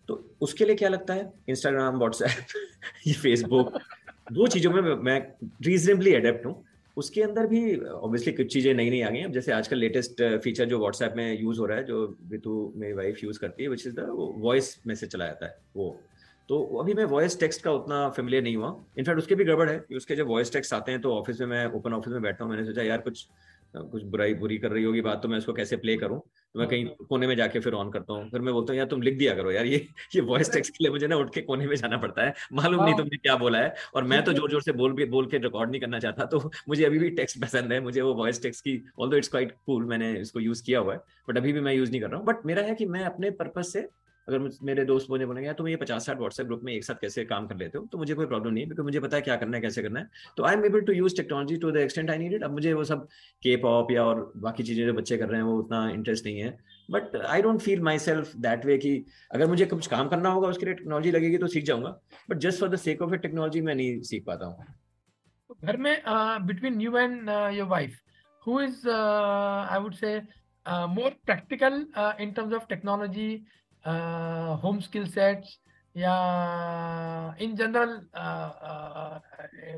तो 0.08 0.38
उसके 0.42 0.66
लिए 0.66 0.76
क्या 0.76 0.90
लगता 0.90 1.14
है? 1.14 1.34
इंस्टाग्राम 1.50 1.98
व्हाट्सएप 1.98 2.46
ये 3.08 3.14
फेसबुक 3.14 3.80
दो 4.28 4.48
चीज़ों 4.48 4.72
में 4.72 4.82
मैं 4.82 5.20
रीजनेबली 5.66 6.12
एडेप्ट 6.14 6.46
हूँ। 6.46 6.64
उसके 6.98 7.22
अंदर 7.24 7.48
भी 7.48 7.60
ऑब्वियसली 7.78 8.34
कुछ 8.34 8.54
चीज़ें 8.54 8.74
नई 8.74 8.90
नई 8.90 9.02
आ 9.02 9.10
गई 9.10 9.20
हैं। 9.20 9.32
जैसे 9.32 9.52
आजकल 9.52 9.78
लेटेस्ट 9.78 10.22
फीचर 10.44 10.66
जो 10.66 10.80
व्हाट्सएप 10.80 11.14
में 11.18 11.40
यूज़ 11.42 11.60
हो 11.60 11.66
रहा 11.66 11.78
है, 11.78 11.84
जो 11.84 12.08
बितु 12.30 12.74
मेरी 12.76 12.94
वाइफ 12.94 13.24
यूज़ 13.24 13.40
करती 13.40 13.64
है 13.64 13.70
which 13.70 13.86
is 13.88 13.96
the 13.96 14.08
voice 14.40 14.78
message 14.88 15.10
चला 15.10 15.26
जाता 15.26 15.46
है, 15.46 15.58
वो। 15.76 16.00
तो 16.50 16.64
अभी 16.80 16.94
मैं 16.94 17.04
वॉइस 17.06 17.40
टेक्स्ट 17.40 17.62
का 17.62 17.72
उतना 17.72 18.08
फेमिलियर 18.10 18.44
नहीं 18.44 18.56
हुआ। 18.56 18.76
इनफैक्ट 19.00 19.20
उसके 19.20 19.36
भी 19.36 19.46
गड़बड़ 19.46 19.70
है 19.70 19.78
कि 19.80 19.96
उसके 19.96 20.16
जब 20.16 20.28
वॉइस 20.28 20.54
टेक्स्ट 20.54 20.74
आते 20.74 20.92
हैं 20.92 21.02
तो 21.02 21.14
ऑफ़िस 21.14 21.40
में 21.42 21.48
मैं 21.48 21.66
ओपन 21.74 21.94
ऑफ़िस 21.94 22.14
में 22.14 22.22
बैठता 22.22 22.44
हूँ। 22.44 22.52
मैंने 22.52 22.66
सोचा, 22.66 22.82
यार, 22.82 22.98
कुछ 23.00 23.28
कुछ 23.74 24.04
बुराई 24.04 24.34
बुरी 24.34 24.58
कर 24.58 24.72
रही 24.72 24.84
होगी 24.84 25.02
बात 25.02 25.22
तो 25.24 25.30
मैं 25.30 25.38
उसको 25.38 25.54
कैसे 25.54 25.76
प्ले 25.76 25.96
करूँ? 25.98 26.20
मैं 26.56 26.68
कहीं 26.68 26.86
कोने 27.10 27.28
में 27.28 27.36
जाके 27.36 27.60
फिर 27.60 27.74
ऑन 27.74 27.90
करता 27.92 28.14
हूँ। 28.14 28.30
फिर 28.32 28.42
मैं 28.42 28.54
बोलता 28.54 28.74
हूँ 28.74 28.78
यार 28.78 28.88
तुम 28.88 29.02
लिख 29.02 29.18
दिया 29.18 29.34
करो 29.36 29.52
यार 29.52 29.66
ये 29.66 29.78
ये 30.16 30.22
वॉइस 30.24 30.52
टेक्स्ट 30.54 30.74
के 30.78 30.84
लिए 30.84 30.92
मुझे 30.92 31.08
ना 31.08 31.16
उठ 31.18 31.34
के 31.34 31.42
कोने 31.42 31.66
में 31.68 31.76
जाना 31.76 31.98
पड़ता 31.98 32.26
है। 32.26 32.34
मालूम 32.54 32.84
नहीं 32.84 32.96
तुमने 32.98 33.18
क्या 33.18 33.36
बोला 33.38 33.60
है। 33.60 33.74
और 33.96 34.04
मैं 34.06 34.24
तो 34.24 34.34
ज़ोर 34.40 34.52
ज़ोर 34.52 34.62
से 34.62 34.72
बोल 34.74 34.94
भी 34.94 35.06
बोल 35.08 35.26
के 35.28 35.38
रिकॉर्ड 35.40 35.72
नहीं 35.72 35.82
करना 35.82 36.00
चाहता 36.00 36.26
तो 36.26 36.40
मुझे 36.70 36.84
अभी 36.86 37.00
भी 37.00 37.10
टेक्स्ट 37.12 37.42
पसंद 37.42 37.74
है 37.74 37.80
मुझे 37.82 38.02
वो 38.02 38.14
वॉइस 38.16 38.42
टेक्स्ट 38.44 38.64
की 38.64 38.82
ऑल 39.00 39.16
इट्स 39.18 39.28
क्वाइट 39.30 39.56
कूल 39.66 39.86
मैंने 39.86 40.12
इसको 40.20 40.40
यूज़ 40.40 40.64
किया 40.64 40.80
हुआ 40.80 40.94
है 40.94 41.00
बट 41.30 41.38
अभी 41.38 41.54
भी 41.54 41.62
मैं 41.62 41.74
यूज़ 41.74 41.92
नहीं 41.92 42.02
कर 42.02 42.10
रहा 42.10 42.18
हूँ। 42.18 42.26
बट 42.28 42.46
मेरा 42.46 42.62
है 42.64 42.76
कि 42.76 42.86
मैं 42.88 43.04
अपने 43.06 43.30
पर्पज 43.42 43.66
से 43.66 43.88
अगर 44.28 44.40
मेरे 44.64 44.84
दोस्त 44.86 45.10
मुझे 45.10 45.26
बोलेंगे 45.26 45.54
तुम 45.54 45.68
ये 45.68 45.76
पचास 45.76 46.06
साठ 46.06 46.18
व्हाट्सएप 46.18 46.48
ग्रुप 46.48 46.62
में 46.64 46.72
एक 46.74 46.84
साथ 46.84 46.96
कैसे 47.02 47.24
काम 47.26 47.48
कर 47.48 47.56
लेते 47.58 47.78
हो? 47.78 47.86
तो 47.86 47.98
मुझे 47.98 48.14
कोई 48.14 48.26
प्रॉब्लम 48.26 48.54
नहीं 48.54 48.64
है, 48.64 48.68
क्योंकि 48.68 48.84
मुझे 48.84 49.00
पता 49.00 49.18
है 49.18 49.22
क्या 49.22 49.36
करना 49.36 49.58
है, 49.58 49.62
कैसे 49.62 49.82
करना 49.84 50.00
है। 50.00 50.10
तो 50.38 50.44
I 50.44 50.54
am 50.54 50.66
able 50.66 50.82
to 50.82 50.94
use 50.94 51.16
technology 51.18 51.58
to 51.58 51.72
the 51.72 51.78
extent 51.78 52.10
I 52.10 52.18
needed 52.18 52.44
अब 52.44 52.52
मुझे 52.52 52.74
वो 52.74 52.84
सब 52.84 53.08
के 53.44 53.56
पॉप 53.64 53.92
या 53.92 54.04
और 54.06 54.32
बाकी 54.38 54.64
चीज़ें 54.64 54.86
जो 54.86 54.94
बच्चे 54.94 55.18
कर 55.18 55.28
रहे 55.28 55.40
हैं, 55.40 55.48
वो 55.48 55.58
उतना 55.60 55.90
इंटरेस्ट 55.90 56.26
नहीं 56.26 56.40
है। 56.40 56.58
But 56.90 57.16
I 57.18 57.42
don't 57.42 57.62
feel 57.62 57.82
myself 58.00 58.36
that 58.38 58.66
way 58.66 58.78
कि 58.78 58.94
अगर 59.32 59.48
मुझे 59.48 59.66
कुछ 59.66 59.88
काम 59.88 60.08
करना 60.10 60.30
होगा, 60.30 60.48
उसके 60.48 60.66
लिए 60.66 60.76
टेक्नोलॉजी 60.76 61.12
लगेगी 61.12 61.38
तो 61.38 61.48
सीख 61.48 61.64
जाऊँगा। 61.66 61.90
But 62.30 62.38
just 62.38 62.60
for 62.60 62.70
the 62.70 62.76
sake 62.78 63.02
of 63.02 63.16
technology 63.18 63.62
मैं 63.62 63.76
नहीं 63.76 64.02
सीख 64.04 64.24
पाता 64.28 64.46
हूँ। 64.46 64.66
घर 65.64 65.78
में 65.78 65.96
between 66.48 66.80
you 66.82 66.98
and 66.98 67.30
your 67.30 67.68
wife 67.68 68.00
who 68.44 68.60
is 68.62 68.88
I 68.90 69.80
would 69.80 69.94
say 69.96 70.18
more 70.66 71.10
practical 71.26 71.74
in 72.22 72.32
terms 72.32 72.54
of 72.54 72.66
technology 72.70 73.30
home 74.64 74.80
skill 74.80 75.08
sets 75.10 75.60
या 75.96 76.16
in 77.42 77.56
general 77.56 78.00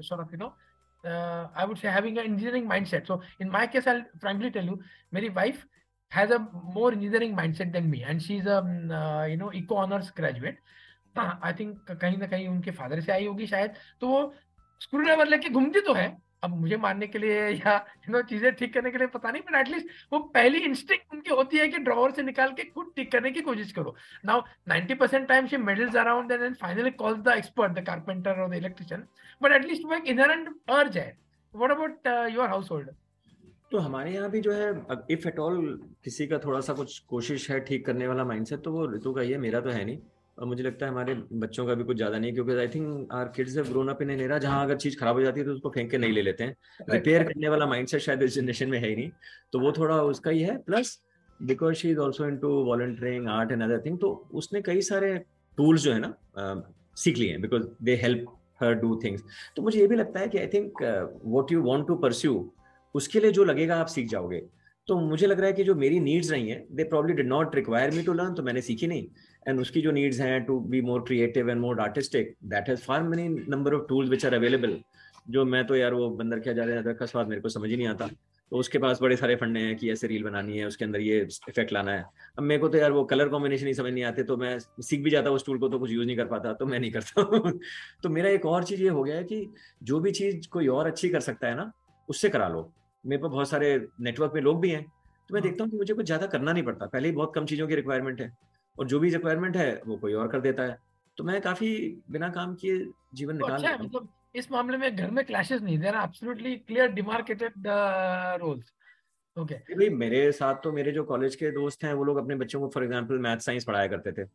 sorry 0.01 0.33
you 0.33 0.37
know 0.37 0.55
I 1.03 1.65
would 1.65 1.77
say 1.77 1.89
having 1.89 2.17
engineering 2.17 2.67
mind 2.67 2.87
set 2.87 3.07
so 3.07 3.21
in 3.41 3.49
my 3.49 3.67
case 3.67 3.87
I 3.87 4.01
frankly 4.01 4.49
tell 4.49 4.67
you 4.67 4.79
मेरी 5.13 5.29
wife 5.29 5.65
has 6.11 6.33
a 6.33 6.37
more 6.75 6.93
engineering 6.93 7.35
mind 7.35 7.71
than 7.71 7.87
me 7.87 8.01
and 8.01 8.21
she 8.21 8.37
is 8.37 8.49
you 8.49 9.37
know 9.37 9.51
eco 9.55 9.75
honours 9.75 10.13
graduate 10.17 10.59
I 11.17 11.53
think 11.53 11.91
कहीं 11.91 12.17
ना 12.17 12.27
कहीं 12.27 12.47
उनके 12.47 12.71
father 12.71 13.01
से 13.01 13.11
आई 13.11 13.25
होगी 13.25 13.47
शायद 13.47 13.73
तो 14.01 14.07
वो 14.07 14.33
स्क्रू 14.81 15.01
ड्राइवर 15.01 15.27
लेके 15.27 15.49
घूमती 15.49 15.81
तो 15.81 15.93
है 15.93 16.07
अब 16.45 16.55
मुझे 16.59 16.77
मारने 16.77 17.07
के 17.07 17.19
लिए 17.19 17.39
या 17.41 17.75
यू 17.99 18.11
नो 18.13 18.21
चीज़ें 18.29 18.51
ठीक 18.55 18.73
करने 18.73 18.91
के 18.91 18.97
लिए 18.97 19.07
पता 19.09 19.31
नहीं 19.31 19.41
बट 19.41 19.55
एटलीस्ट 19.57 19.87
वो 20.13 20.19
पहली 20.33 20.59
इंस्टिंक्ट 20.65 21.13
उनकी 21.13 21.29
होती 21.31 21.57
है 21.57 21.67
कि 21.67 21.77
ड्रॉवर 21.83 22.11
से 22.11 22.23
निकाल 22.23 22.51
के 22.53 22.63
खुद 22.65 22.91
ठीक 22.95 23.11
करने 23.11 23.31
की 23.31 23.41
कोशिश 23.41 23.71
करो। 23.71 23.95
Now 24.25 24.41
90 24.69 24.99
percent 24.99 25.27
time 25.27 25.47
she 25.47 25.57
meddles 25.59 25.95
around 25.97 26.31
and 26.31 26.41
then 26.41 26.53
finally 26.61 26.91
calls 26.99 27.19
the 27.19 27.33
expert 27.37 27.79
the 27.79 27.85
carpenter 27.87 28.41
or 28.41 28.49
the 28.49 28.53
electrician 28.55 29.03
but 29.41 29.51
at least 29.53 29.85
वो 29.85 29.95
एक 29.95 30.07
इनहेरेंट 30.07 30.49
अर्ज़ 30.71 30.97
है। 30.99 31.17
What 31.53 31.71
about 31.71 32.07
your 32.35 32.47
house 32.49 32.71
hold 32.71 32.89
तो 33.71 33.77
हमारे 33.79 34.11
यहाँ 34.11 34.29
भी 34.31 34.39
जो 34.41 34.51
है 34.53 34.69
इफ़ 35.11 35.27
एट 35.27 35.39
ऑल 35.39 35.57
किसी 36.03 36.27
का 36.27 36.37
थोड़ा 36.39 36.59
सा 36.61 36.73
कुछ 36.73 36.97
कोशिश 37.09 37.49
है 37.51 37.59
ठीक 37.65 37.85
करने 37.85 38.07
वाला 38.07 38.25
माइंडसेट 38.25 38.59
तो 38.63 38.71
वो 38.71 38.85
ऋतु 38.91 39.13
का 39.13 39.21
ही 39.21 39.31
है, 39.31 39.37
मेरा 39.37 39.59
तो 39.61 39.69
है 39.69 39.83
नहीं। 39.85 39.97
और 40.37 40.45
मुझे 40.45 40.63
लगता 40.63 40.85
है 40.85 40.91
हमारे 40.91 41.13
बच्चों 41.33 41.65
का 41.65 41.73
भी 41.73 41.83
कुछ 41.83 41.97
ज़्यादा 41.97 42.17
नहीं 42.17 42.33
क्योंकि 42.33 42.53
I 42.53 42.67
think 42.67 43.13
our 43.13 43.31
kids 43.35 43.55
have 43.57 43.67
grown 43.67 43.87
up 43.89 44.01
in 44.01 44.09
an 44.09 44.21
era 44.21 44.37
जहाँ 44.37 44.63
अगर 44.65 44.77
चीज़ 44.77 44.97
खराब 44.99 45.15
हो 45.15 45.21
जाती 45.21 45.39
है 45.39 45.45
तो 45.45 45.53
उसको 45.53 45.69
फेंक 45.69 45.89
के 45.91 45.97
नहीं 45.97 46.13
ले 46.13 46.21
लेते 46.21 46.43
हैं। 46.43 46.55
रिपेयर 46.89 47.23
करने 47.23 47.49
वाला 47.49 47.65
माइंडसेट 47.65 48.01
शायद 48.01 48.23
इस 48.23 48.35
जनरेशन 48.35 48.69
में 48.69 48.79
है 48.79 48.87
ही 48.87 48.95
नहीं। 48.95 49.09
तो 49.53 49.59
वो 49.59 49.71
थोड़ा 49.71 50.01
उसका 50.03 50.31
ही 50.31 50.41
है। 50.41 50.57
Plus 50.59 50.99
because 51.39 51.75
she 51.75 51.89
is 51.89 51.97
also 51.99 52.27
into 52.37 52.49
volunteering 52.65 53.27
art 53.29 53.51
and 53.51 53.63
other 53.63 53.81
thing 53.85 53.97
तो 53.99 54.09
उसने 54.33 54.61
कई 54.61 54.81
सारे 54.83 55.17
टूल्स 55.57 55.81
जो 55.81 55.93
है 55.93 55.99
ना 55.99 56.63
सीख 56.97 57.17
लिए 57.17 57.29
हैं 57.29 57.41
because 57.41 57.63
they 57.83 57.95
help 58.01 58.25
her 58.61 58.73
do 58.75 58.95
things 59.03 59.23
तो 59.55 59.61
मुझे 59.61 59.79
ये 59.79 59.87
भी 59.87 59.95
लगता 59.95 60.19
है 60.19 60.27
कि 60.27 60.37
I 60.37 60.47
think 60.47 60.83
what 61.25 61.51
you 61.51 61.61
want 61.61 61.87
to 61.87 61.95
pursue 62.03 62.51
उसके 62.95 63.19
लिए 63.19 63.31
जो 63.31 63.43
लगेगा 63.43 63.77
आप 63.77 63.87
सीख 63.87 64.07
जाओगे। 64.09 64.41
तो 64.87 64.97
मुझे 64.99 65.27
लग 65.27 65.39
रहा 65.39 65.47
है 65.47 65.53
कि 65.53 65.63
जो 65.63 65.73
मेरी 65.75 65.99
नीड्स 65.99 66.29
रही 66.31 66.49
हैं 66.49 66.65
they 66.75 66.83
probably 66.83 67.13
did 67.13 67.27
not 67.27 67.55
require 67.55 67.91
me 67.91 68.01
to 68.03 68.13
learn 68.13 68.33
तो 68.33 68.43
मैंने 68.43 68.61
सीखी 68.61 68.87
नहीं। 68.87 69.07
एंड 69.45 69.59
उसकी 69.59 69.81
जो 69.81 69.91
नीड्स 69.91 70.19
हैं 70.19 70.43
to 70.45 70.59
be 70.67 70.81
more 70.81 71.01
creative 71.01 71.49
and 71.49 71.59
more 71.61 71.79
artistic 71.79 72.35
that 72.45 72.69
has 72.69 72.81
far 72.81 73.03
many 73.03 73.27
number 73.49 73.73
of 73.73 73.87
tools 73.89 74.09
which 74.09 74.25
are 74.25 74.33
available 74.33 74.79
जो 75.29 75.45
मैं 75.45 75.65
तो 75.67 75.75
यार 75.75 75.93
वो 75.93 76.09
बंदर 76.09 76.39
क्या 76.39 76.53
जा 76.53 76.63
रहे 76.63 76.75
हैं 76.75 76.95
का 76.95 77.05
स्वाद 77.05 77.27
मेरे 77.27 77.41
को 77.41 77.49
समझ 77.49 77.69
ही 77.69 77.77
नहीं 77.77 77.87
आता 77.87 78.09
तो 78.51 78.57
उसके 78.57 78.77
पास 78.77 78.99
बड़े 79.01 79.15
सारे 79.15 79.35
फंडे 79.35 79.59
हैं 79.59 79.75
कि 79.75 79.89
ऐसे 79.91 80.07
रील 80.07 80.23
बनानी 80.23 80.57
है 80.57 80.65
उसके 80.65 80.85
अंदर 80.85 80.99
ये 80.99 81.19
इफ़ेक्ट 81.49 81.71
लाना 81.73 81.91
है 81.91 82.05
अब 82.37 82.43
मेरे 82.43 82.61
को 82.61 82.67
तो 82.67 82.77
यार 82.77 82.91
वो 82.91 83.03
कलर 83.03 83.29
कॉम्बिनेशन 83.29 83.67
ही 83.67 83.73
समझ 83.73 83.91
नहीं 83.93 84.03
आते 84.03 84.23
तो 84.23 84.37
मैं 84.37 84.57
सीख 84.59 85.03
भी 85.03 85.09
जाता 85.09 85.29
उस 85.29 85.45
टूल 85.45 85.59
को 85.59 85.69
तो 85.69 85.79
कुछ 85.79 85.91
यूज़ 85.91 86.05
नहीं 86.05 86.17
कर 86.17 86.25
पाता 86.25 86.53
तो 86.53 86.65
मैं 86.65 86.79
नहीं 86.79 86.91
करता 86.91 87.23
तो 88.03 88.09
मेरा 88.09 88.29
एक 88.29 88.45
और 88.45 88.63
चीज़ 88.63 88.83
ये 88.83 88.89
हो 88.89 89.03
गया 89.03 89.15
है 89.15 89.23
कि 89.23 89.47
जो 89.83 89.99
भी 89.99 90.11
चीज़ 90.11 90.47
कोई 90.47 90.67
और 90.67 90.87
अच्छी 90.87 91.09
कर 91.09 91.19
सकता 91.19 91.47
है 91.47 91.55
ना 91.55 91.71
उससे 92.09 92.29
करा 92.29 92.47
लो 92.47 92.71
मेरे 93.03 93.21
पास 93.21 93.31
बहुत 93.31 93.49
सारे 93.49 93.75
नेटवर्क 94.01 94.31
में 94.35 94.41
लोग 94.41 94.61
भी 94.61 94.69
हैं 94.69 94.83
तो 95.29 95.33
मैं। 95.33 95.43
देखता 95.43 95.63
हूँ 95.63 95.71
कि 95.71 95.77
मुझे 95.77 95.93
कुछ 95.93 96.05
ज़्यादा 96.05 96.27
करना 96.27 96.53
नहीं 96.53 96.63
पड़ता 96.63 96.85
पहले 96.85 97.07
ही 97.07 97.15
बहुत 97.15 97.31
कम 97.35 97.45
चीज़ों 97.45 97.67
की 97.67 97.75
रिक्वायरमेंट 97.75 98.21
है 98.21 98.31
और 98.77 98.87
जो 98.87 98.99
भी 98.99 99.09
रिक्वायरमेंट 99.09 99.57
है 99.57 99.81
वो 99.85 99.97
कोई 99.97 100.13
और 100.13 100.27
कर 100.27 100.41
देता 100.41 100.63
है। 100.63 100.77
तो 101.17 101.23
मैं 101.23 101.39
काफ़ी 101.41 101.67
बिना 102.11 102.29
काम 102.31 102.55
किए 102.55 102.85
जीवन 103.15 103.37
तो 103.37 103.47
निकाल 103.47 103.63
अच्छा 103.63 103.83
मतलब 103.83 104.09
इस 104.35 104.51
मामले 104.51 104.77
में 104.77 104.95
घर 104.95 105.11
में 105.11 105.23
क्लैशेस 105.25 105.61
नहीं 105.61 105.77
there 105.79 105.95
absolutely 105.95 106.55
clear 106.57 106.91
demarcated 106.93 107.67
roles 108.41 108.73
okay 109.37 109.55
भाई 109.75 109.89
मेरे 109.91 110.31
साथ 110.33 110.55
तो 110.63 110.71
मेरे 110.71 110.91
जो 110.91 111.03
कॉलेज 111.05 111.35
के 111.35 111.51
दोस्त 111.51 111.83
हैं 111.83 111.93
वो 111.93 112.03
लोग 112.03 112.17
अपने 112.17 112.35
बच्चों 112.35 112.59
को 112.59 112.67
फॉर 112.73 112.83
एग्जांपल 112.83 113.17
मैथ 113.19 113.37
साइंस 113.45 113.63
पढ़ाया 113.63 113.87
करते 113.87 114.11
थे। 114.13 114.27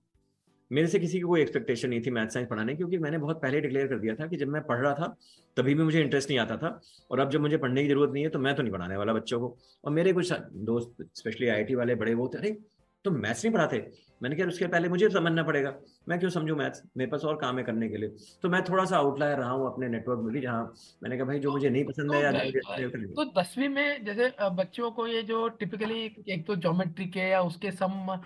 मेरे 0.71 0.87
से 0.89 0.99
किसी 0.99 1.19
की 1.19 1.21
कोई 1.21 1.41
एक्सपेक्टेशन 1.41 1.89
नहीं 1.89 2.01
थी 2.01 2.11
मैथ 2.11 2.29
साइंस 2.29 2.49
पढ़ाने 2.49 2.75
क्योंकि 2.75 2.99
मैंने 2.99 3.19
बहुत 3.19 3.41
पहले 3.43 3.61
डिक्लेयर 3.61 3.87
कर 3.89 3.99
दिया 3.99 4.15
था 4.15 4.27
कि 4.27 4.37
जब 4.37 4.49
मैं 4.49 4.63
पढ़ 4.67 4.79
रहा 4.79 4.93
था 4.95 5.07
तभी 5.57 5.75
भी 5.75 5.83
मुझे 5.83 6.01
इंटरेस्ट 6.01 6.29
नहीं 6.31 6.39
आता 6.39 6.57
था। 6.57 6.81
और 7.11 7.21
अब 7.21 7.31
जब 7.31 7.41
मुझे 7.41 7.57
पढ़ने 7.57 7.83
की 7.83 7.89
ज़रूरत 7.89 8.13
नहीं 8.13 8.25
है 8.25 8.31
तो 8.31 8.39
मैं 8.39 8.55
तो 8.57 8.63
नहीं 8.63 8.73
पढ़ाने 8.73 8.97
वाला 8.97 9.13
बच्चों 9.13 9.41
को। 9.41 9.57
और 9.85 9.93
मेरे 9.93 10.13
कुछ 10.13 10.33
दोस्त 10.65 11.05
स्पेशली 11.15 11.49
आईआईटी 11.49 11.75
वाले 11.75 11.95
बड़े 11.95 12.15
वो 12.15 12.31
थे 12.35 12.39
अरे 12.39 12.57
तो 13.05 13.11
मैथ्स 13.11 13.45
नहीं 13.45 13.53
पढ़ाते? 13.55 13.79
मैंने 14.23 14.37
कहा 14.37 14.47
उसके 14.49 14.67
पहले 14.67 14.89
मुझे 14.89 15.09
समझना 15.11 15.43
पड़ेगा। 15.43 15.75
मैं 16.09 16.19
क्यों 16.19 16.31
समझू 16.31 16.57
मैथ्स? 16.57 16.83
मेरे 16.97 17.11
पास 17.11 17.25
और 17.25 17.37
काम 17.37 17.59
है 17.59 17.65
करने 17.65 17.89
के 17.89 17.97
लिए। 17.97 18.09
तो 18.43 18.49
मैं 18.49 18.63
थोड़ा 18.65 18.85
सा 18.85 18.97
आउटलायर 18.97 19.39
रहा 19.39 19.51
हूँ 19.51 19.67
अपने 19.67 19.89
नेटवर्क 19.89 20.21
में 20.21 20.33
भी 20.35 20.41
जहाँ 20.41 20.63
मैंने 21.03 21.17
कहा 21.17 21.27
भाई 21.27 21.39
जो 21.39 21.53
मुझे 21.53 21.71
नहीं 21.71 21.85
पसंद 21.85 22.13
है 22.15 22.33
तो, 22.33 22.83
या 22.83 22.89
तो 22.89 23.25
दसवीं 23.41 23.69
में 23.69 24.05
जैसे 24.05 24.33
बच्चों 24.53 24.91
को 24.91 25.07
ये 25.07 25.23
जो 25.23 25.49
टिपिकली 25.49 26.05
एक 26.29 26.47
तो 26.47 26.57
ज्योमेट्री 26.57 27.07
के 27.07 27.21
या 27.21 27.41
उसके 27.43 27.71
सम 27.73 28.21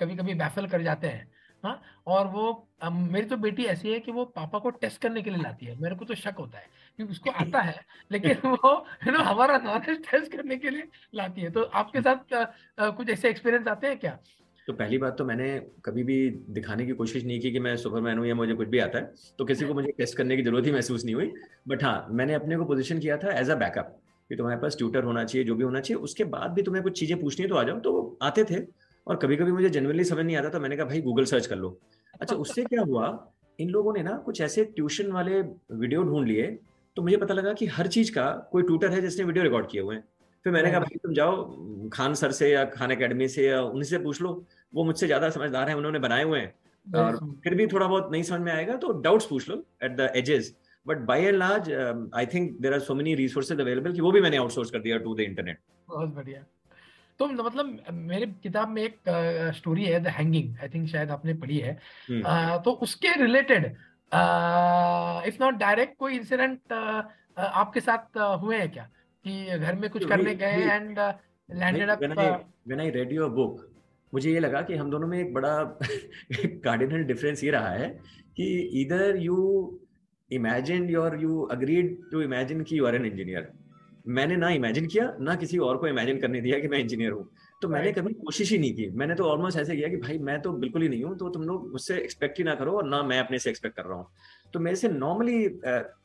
कभी 0.00 0.16
कभी 0.16 0.34
बैफल 0.34 0.66
कर 0.66 0.82
जाते 0.82 1.06
हैं 1.06 1.30
हाँ? 1.64 1.80
और 2.06 2.26
वो 2.26 2.68
मेरी 2.84 3.26
तो 3.26 3.36
बेटी 3.36 3.64
ऐसी 3.64 3.92
है 3.92 4.00
कि 4.00 4.12
वो 4.12 4.24
पापा 4.24 4.58
को 4.58 4.70
टेस्ट 4.70 5.00
करने 5.02 5.22
के 5.22 5.30
लिए 5.30 5.42
लाती 5.42 5.66
है। 5.66 5.74
मेरे 5.80 5.94
को 5.94 6.04
तो 6.04 6.14
शक 6.14 6.34
होता 6.38 6.58
है। 6.58 6.66
क्योंकि 6.98 7.12
उसको 7.12 7.30
आता 7.40 7.60
है 7.60 7.84
लेकिन 8.12 8.36
वो 8.44 8.86
यू 9.06 9.12
नो 9.12 9.18
हमारा 9.18 9.58
नॉलेज 9.58 9.98
टेस्ट 10.10 10.32
करने 10.32 10.56
के 10.56 10.70
लिए 10.70 10.88
लाती 11.14 11.40
है। 11.40 11.50
तो 11.50 11.62
आपके 11.62 12.00
साथ 12.00 12.34
आ, 12.34 12.46
आ, 12.78 12.90
कुछ 12.90 13.10
ऐसे 13.10 13.30
एक्सपीरियंस 13.30 13.68
आते 13.68 13.86
हैं 13.86 13.98
क्या? 13.98 14.18
तो 14.68 14.72
पहली 14.72 14.98
बात 14.98 15.18
तो 15.18 15.24
मैंने 15.24 15.48
कभी 15.84 16.02
भी 16.02 16.30
दिखाने 16.30 16.86
की 16.86 16.92
कोशिश 16.92 17.24
नहीं 17.24 17.40
की 17.40 17.50
कि 17.50 17.58
मैं 17.58 17.76
सुपरमैन 17.76 18.18
हूँ 18.18 18.26
या 18.26 18.34
मुझे 18.34 18.54
कुछ 18.54 18.68
भी 18.68 18.78
आता 18.78 18.98
है। 18.98 19.12
तो 19.38 19.44
किसी 19.44 19.66
को 19.66 19.74
मुझे 19.74 19.92
टेस्ट 19.98 20.16
करने 20.16 20.36
की 20.36 20.42
ज़रूरत 20.42 20.66
ही 20.66 20.72
महसूस 20.72 21.04
नहीं 21.04 21.14
हुई। 21.14 21.32
बट 21.68 21.84
हाँ 21.84 22.06
मैंने 22.10 22.34
अपने 22.34 22.56
को 22.56 22.64
पोजिशन 22.64 22.98
किया 22.98 23.16
था 23.16 23.38
एज 23.38 23.50
अ 23.50 23.54
बैकअप 23.54 23.96
कि 24.30 24.36
तुम्हारे 24.36 24.60
पास 24.60 24.76
ट्यूटर 24.76 25.04
होना 25.04 25.24
चाहिए 25.24 25.46
जो 25.46 25.54
भी 25.54 25.64
होना 25.64 25.80
चाहिए। 25.80 26.02
उसके 26.02 26.24
बाद 26.24 26.50
भी 26.50 26.62
तुम्हें 26.62 26.82
कुछ 26.84 26.98
चीज़ें 27.00 27.20
पूछनी 27.20 27.42
है 27.42 27.48
तो 27.48 27.56
आ 27.56 27.62
जाओ। 27.62 27.80
तो 27.80 27.92
वो 27.92 28.18
आते 28.22 28.44
थे 28.44 28.64
और 29.06 29.16
कभी 29.16 29.36
कभी 29.36 29.52
मुझे 29.52 29.70
जनरली 29.70 30.04
समझ 30.04 30.24
नहीं 30.24 30.36
आता 30.36 30.48
तो 30.48 30.60
मैंने 30.60 30.76
कहा 30.76 30.86
भाई 30.86 31.00
गूगल 31.00 31.24
सर्च 31.24 31.46
कर 31.46 31.56
लो। 31.56 31.80
अच्छा 32.20 32.36
उससे 32.36 32.64
क्या 32.64 32.82
हुआ? 32.82 33.32
इन 33.60 33.68
लोगों 33.68 33.92
ने 33.92 34.02
ना 34.02 34.16
कुछ 34.16 34.40
ऐसे 34.40 34.64
ट्यूशन 34.64 35.12
वाले 35.12 35.40
वीडियो 35.72 36.02
ढूंढ 36.02 36.26
लिए 36.28 36.46
तो 36.96 37.02
मुझे 37.02 37.16
पता 37.16 37.34
लगा 37.34 37.52
कि 37.52 37.66
हर 37.68 37.86
चीज़ 37.88 38.12
का 38.12 38.30
कोई 38.52 38.62
ट्यूटर 38.62 38.92
है 38.92 39.00
जिसने 39.00 39.24
वीडियो 39.24 39.44
रिकॉर्ड 39.44 39.66
किए 39.70 39.80
हुए 39.80 39.94
हैं। 39.94 40.04
फिर 40.44 40.52
मैंने 40.52 40.70
कहा 40.70 40.80
भाई 40.80 40.98
तुम 41.02 41.14
जाओ 41.14 41.88
खान 41.92 42.14
सर 42.14 42.32
से 42.32 42.50
या 42.50 42.64
खान 42.66 42.90
अकेडमी 42.90 43.28
से 43.28 43.46
या 43.46 43.60
उनसे 43.62 43.98
पूछ 43.98 44.20
लो। 44.22 44.30
वो 44.72 44.84
मुझसे 44.84 45.06
ज़्यादा 45.06 45.30
समझदार 45.30 45.68
है 45.68 45.76
उन्होंने 45.76 45.98
बनाए 45.98 46.24
हुए 46.24 46.40
हैं। 46.40 46.54
और 46.86 47.16
फिर 47.44 47.54
भी 47.54 47.66
थोड़ा 47.66 47.86
बहुत 47.86 48.08
नहीं 48.12 48.22
समझ 48.22 48.40
में 48.40 48.52
आएगा 48.52 48.76
तो 48.76 48.92
डाउट्स 49.02 49.26
पूछ 49.26 49.48
लो 49.48 49.56
at 49.82 49.96
the 49.96 50.10
ages 50.16 50.54
but 50.86 50.98
by 51.06 51.24
and 51.24 51.36
large 51.36 51.70
I 52.14 52.26
think 52.34 52.50
there 52.60 52.74
are 52.74 52.80
so 52.80 52.94
many 52.94 53.14
resources 53.14 53.60
available 53.60 53.92
कि 53.92 54.00
वो 54.00 54.12
भी 54.12 54.20
मैंने 54.20 54.36
आउटसोर्स 54.36 54.70
कर 54.70 54.80
दिया 54.80 54.98
टू 54.98 55.14
द 55.14 55.20
इंटरनेट 55.20 55.58
बहुत 55.88 56.14
बढ़िया। 56.14 56.44
तो 57.20 57.26
मतलब 57.26 57.78
मेरे 57.92 58.26
किताब 58.42 58.68
में 58.68 58.82
एक 58.82 58.98
स्टोरी 59.56 59.84
है 59.84 60.00
द 60.00 60.06
हैंगिंग 60.16 60.56
आई 60.62 60.68
थिंक 60.68 60.88
शायद 60.88 61.10
आपने 61.10 61.34
पढ़ी 61.34 61.58
है। 61.58 61.76
uh, 61.76 62.64
तो 62.64 62.70
उसके 62.82 63.12
रिलेटेड 63.22 63.74
इफ़ 64.12 65.36
नॉट 65.40 65.54
डायरेक्ट 65.54 65.96
कोई 65.98 66.16
इंसिडेंट 66.16 66.72
आपके 67.38 67.80
साथ 67.80 68.18
हुए 68.42 68.56
हैं 68.56 68.70
क्या? 68.72 68.88
कि 69.24 69.58
घर 69.58 69.74
में 69.74 69.88
कुछ 69.90 70.04
करने 70.08 70.34
गए 70.34 70.62
and 70.72 70.98
landed 71.48 71.88
up 71.90 72.02
when 72.02 72.80
I 72.80 72.90
read 72.90 73.12
your 73.12 73.30
book 73.30 73.64
मुझे 74.12 74.30
ये 74.32 74.40
लगा 74.40 74.60
कि 74.62 74.74
हम 74.74 74.90
दोनों 74.90 75.08
में 75.08 75.18
एक 75.18 75.32
बड़ा 75.34 75.54
कार्डिनल 76.64 77.02
डिफरेंस 77.04 77.44
ये 77.44 77.50
रहा 77.50 77.68
है 77.68 77.88
कि 78.36 78.46
इधर 78.82 79.16
you 79.16 79.38
imagine 80.30 80.88
your 80.90 81.18
you 81.20 81.40
agreed 81.52 81.96
to 82.12 82.20
imagine 82.22 82.62
कि 82.62 82.78
यू 82.78 82.86
आर 82.86 82.94
एन 82.94 83.06
इंजीनियर 83.06 83.52
मैंने 84.08 84.36
ना 84.36 84.48
इमेजिन 84.50 84.86
किया 84.86 85.12
ना 85.20 85.34
किसी 85.34 85.58
और 85.58 85.76
को 85.76 85.88
इमेजिन 85.88 86.20
करने 86.20 86.40
दिया 86.40 86.58
कि 86.58 86.68
मैं 86.68 86.78
इंजीनियर 86.78 87.12
हूँ। 87.12 87.28
तो 87.62 87.68
मैंने 87.68 87.92
कभी 87.92 88.12
कोशिश 88.14 88.50
ही 88.52 88.58
नहीं 88.58 88.72
की। 88.74 88.88
मैंने 88.92 89.14
तो 89.14 89.24
ऑलमोस्ट 89.24 89.58
ऐसे 89.58 89.76
किया 89.76 89.88
कि 89.88 89.96
भाई 89.96 90.18
मैं 90.18 90.40
तो 90.42 90.52
बिल्कुल 90.54 90.82
ही 90.82 90.88
नहीं 90.88 91.04
हूँ 91.04 91.16
तो 91.18 91.28
तुम 91.30 91.42
लोग 91.42 91.70
मुझसे 91.72 91.96
एक्सपेक्ट 91.98 92.38
ही 92.38 92.44
ना 92.44 92.54
करो 92.54 92.72
और 92.72 92.86
ना 92.88 93.02
मैं 93.02 93.18
अपने 93.20 93.38
से 93.38 93.50
एक्सपेक्ट 93.50 93.76
कर 93.76 93.84
रहा 93.84 93.98
हूँ। 93.98 94.06
तो 94.54 94.60
मेरे 94.60 94.76
से 94.76 94.88
नॉर्मली 94.88 95.44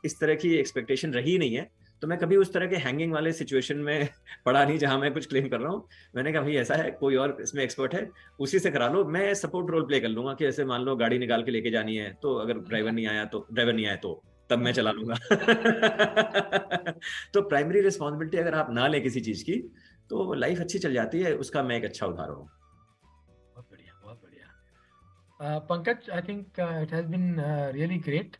इस 0.05 0.19
तरह 0.19 0.35
की 0.35 0.53
एक्सपेक्टेशन 0.55 1.13
रही 1.13 1.37
नहीं 1.37 1.55
है। 1.55 1.69
तो 2.01 2.07
मैं 2.07 2.17
कभी 2.19 2.35
उस 2.35 2.53
तरह 2.53 2.67
के 2.67 2.75
हैंगिंग 2.75 3.13
वाले 3.13 3.31
सिचुएशन 3.33 3.77
में 3.79 4.07
पड़ा 4.45 4.63
नहीं 4.63 4.77
जहाँ 4.77 4.97
मैं 4.99 5.13
कुछ 5.13 5.25
क्लेम 5.27 5.47
कर 5.49 5.59
रहा 5.59 5.71
हूँ। 5.71 5.87
मैंने 6.15 6.31
कहा 6.33 6.41
भाई 6.41 6.55
ऐसा 6.57 6.75
है 6.75 6.89
कोई 6.99 7.15
और 7.15 7.37
इसमें 7.41 7.63
एक्सपर्ट 7.63 7.93
है 7.95 8.09
उसी 8.39 8.59
से 8.59 8.71
करा 8.71 8.87
लो। 8.89 9.03
मैं 9.07 9.33
सपोर्ट 9.35 9.69
रोल 9.71 9.85
प्ले 9.87 9.99
कर 9.99 10.07
लूँगा 10.07 10.33
कि 10.33 10.45
ऐसे 10.45 10.65
मान 10.65 10.81
लो 10.81 10.95
गाड़ी 10.95 11.19
निकाल 11.19 11.43
के 11.43 11.51
लेके 11.51 11.71
जानी 11.71 11.95
है 11.95 12.11
तो 12.21 12.35
अगर 12.37 12.59
ड्राइवर 12.59 12.91
नहीं 12.91 13.07
आया 13.07 13.25
तो 13.25 13.45
ड्राइवर 13.53 13.73
नहीं 13.73 13.85
आया 13.85 13.95
तो 13.97 14.21
तब 14.49 14.59
मैं 14.59 14.71
चला 14.73 14.91
लूँगा। 14.91 15.15
तो 17.33 17.41
प्राइमरी 17.41 17.81
रिस्पॉन्सिबिलिटी 17.81 18.37
अगर 18.37 18.53
आप 18.53 18.71
ना 18.73 18.87
लें 18.87 19.01
किसी 19.03 19.21
चीज़ 19.21 19.43
की 19.43 19.53
तो 20.11 20.33
लाइफ 20.33 20.59
अच्छी 20.59 20.79
चल 20.79 20.93
जाती 20.93 21.21
है, 21.23 21.33
उसका 21.35 21.63
मैं 21.63 21.75
एक 21.75 21.85
अच्छा 21.85 22.05
उदाहरण 22.05 22.33
हूँ। 22.33 22.49
Pankaj 25.69 26.09
I 26.13 26.21
think 26.21 26.59
it 26.59 26.93
has 26.93 27.05
been 27.07 27.35
really 27.75 27.97
great 28.07 28.35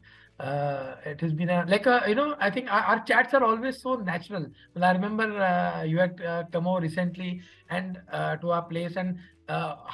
it 1.11 1.23
has 1.23 1.33
been 1.35 1.49
like 1.69 1.87
you 2.09 2.15
know 2.15 2.25
I 2.41 2.51
think 2.55 2.69
our 2.69 2.99
chats 3.07 3.35
are 3.35 3.43
always 3.43 3.75
so 3.75 3.95
natural 4.03 4.83
I 4.83 4.93
remember 4.93 5.85
you 5.87 5.99
had 5.99 6.21
come 6.53 6.67
over 6.67 6.81
recently 6.81 7.31
and 7.71 7.97
to 8.41 8.49
our 8.57 8.61
place 8.69 8.97
and 8.97 9.17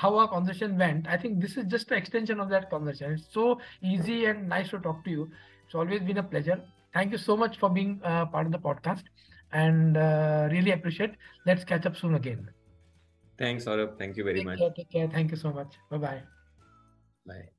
how 0.01 0.17
our 0.17 0.27
conversation 0.33 0.77
went 0.77 1.07
I 1.07 1.17
think 1.23 1.37
this 1.41 1.57
is 1.57 1.67
just 1.75 1.91
extension 1.99 2.39
of 2.39 2.49
that 2.49 2.69
conversation 2.69 3.13
it's 3.13 3.33
so 3.33 3.59
easy 3.93 4.21
and 4.23 4.47
nice 4.47 4.71
to 4.71 4.77
talk 4.89 5.01
to 5.05 5.11
you 5.11 5.25
it's 5.25 5.75
always 5.75 6.03
been 6.03 6.17
a 6.17 6.27
pleasure 6.33 6.65
thank 6.97 7.11
you 7.11 7.17
so 7.19 7.37
much 7.37 7.57
for 7.61 7.71
being 7.71 7.99
part 8.05 8.45
of 8.45 8.53
the 8.55 8.61
podcast 8.63 9.09
and 9.51 9.97
uh, 9.97 10.47
really 10.51 10.71
appreciate. 10.71 11.15
Let's 11.45 11.63
catch 11.63 11.85
up 11.85 11.95
soon 11.95 12.15
again. 12.15 12.49
Thanks, 13.37 13.65
Saurabh. 13.65 13.97
Thank 13.97 14.17
you 14.17 14.23
very 14.23 14.39
take 14.39 14.45
much. 14.45 14.59
Care, 14.59 14.71
take 14.75 14.91
care. 14.91 15.07
Thank 15.07 15.31
you 15.31 15.37
so 15.37 15.51
much. 15.51 15.75
Bye-bye. 15.91 16.23
Bye. 17.25 17.49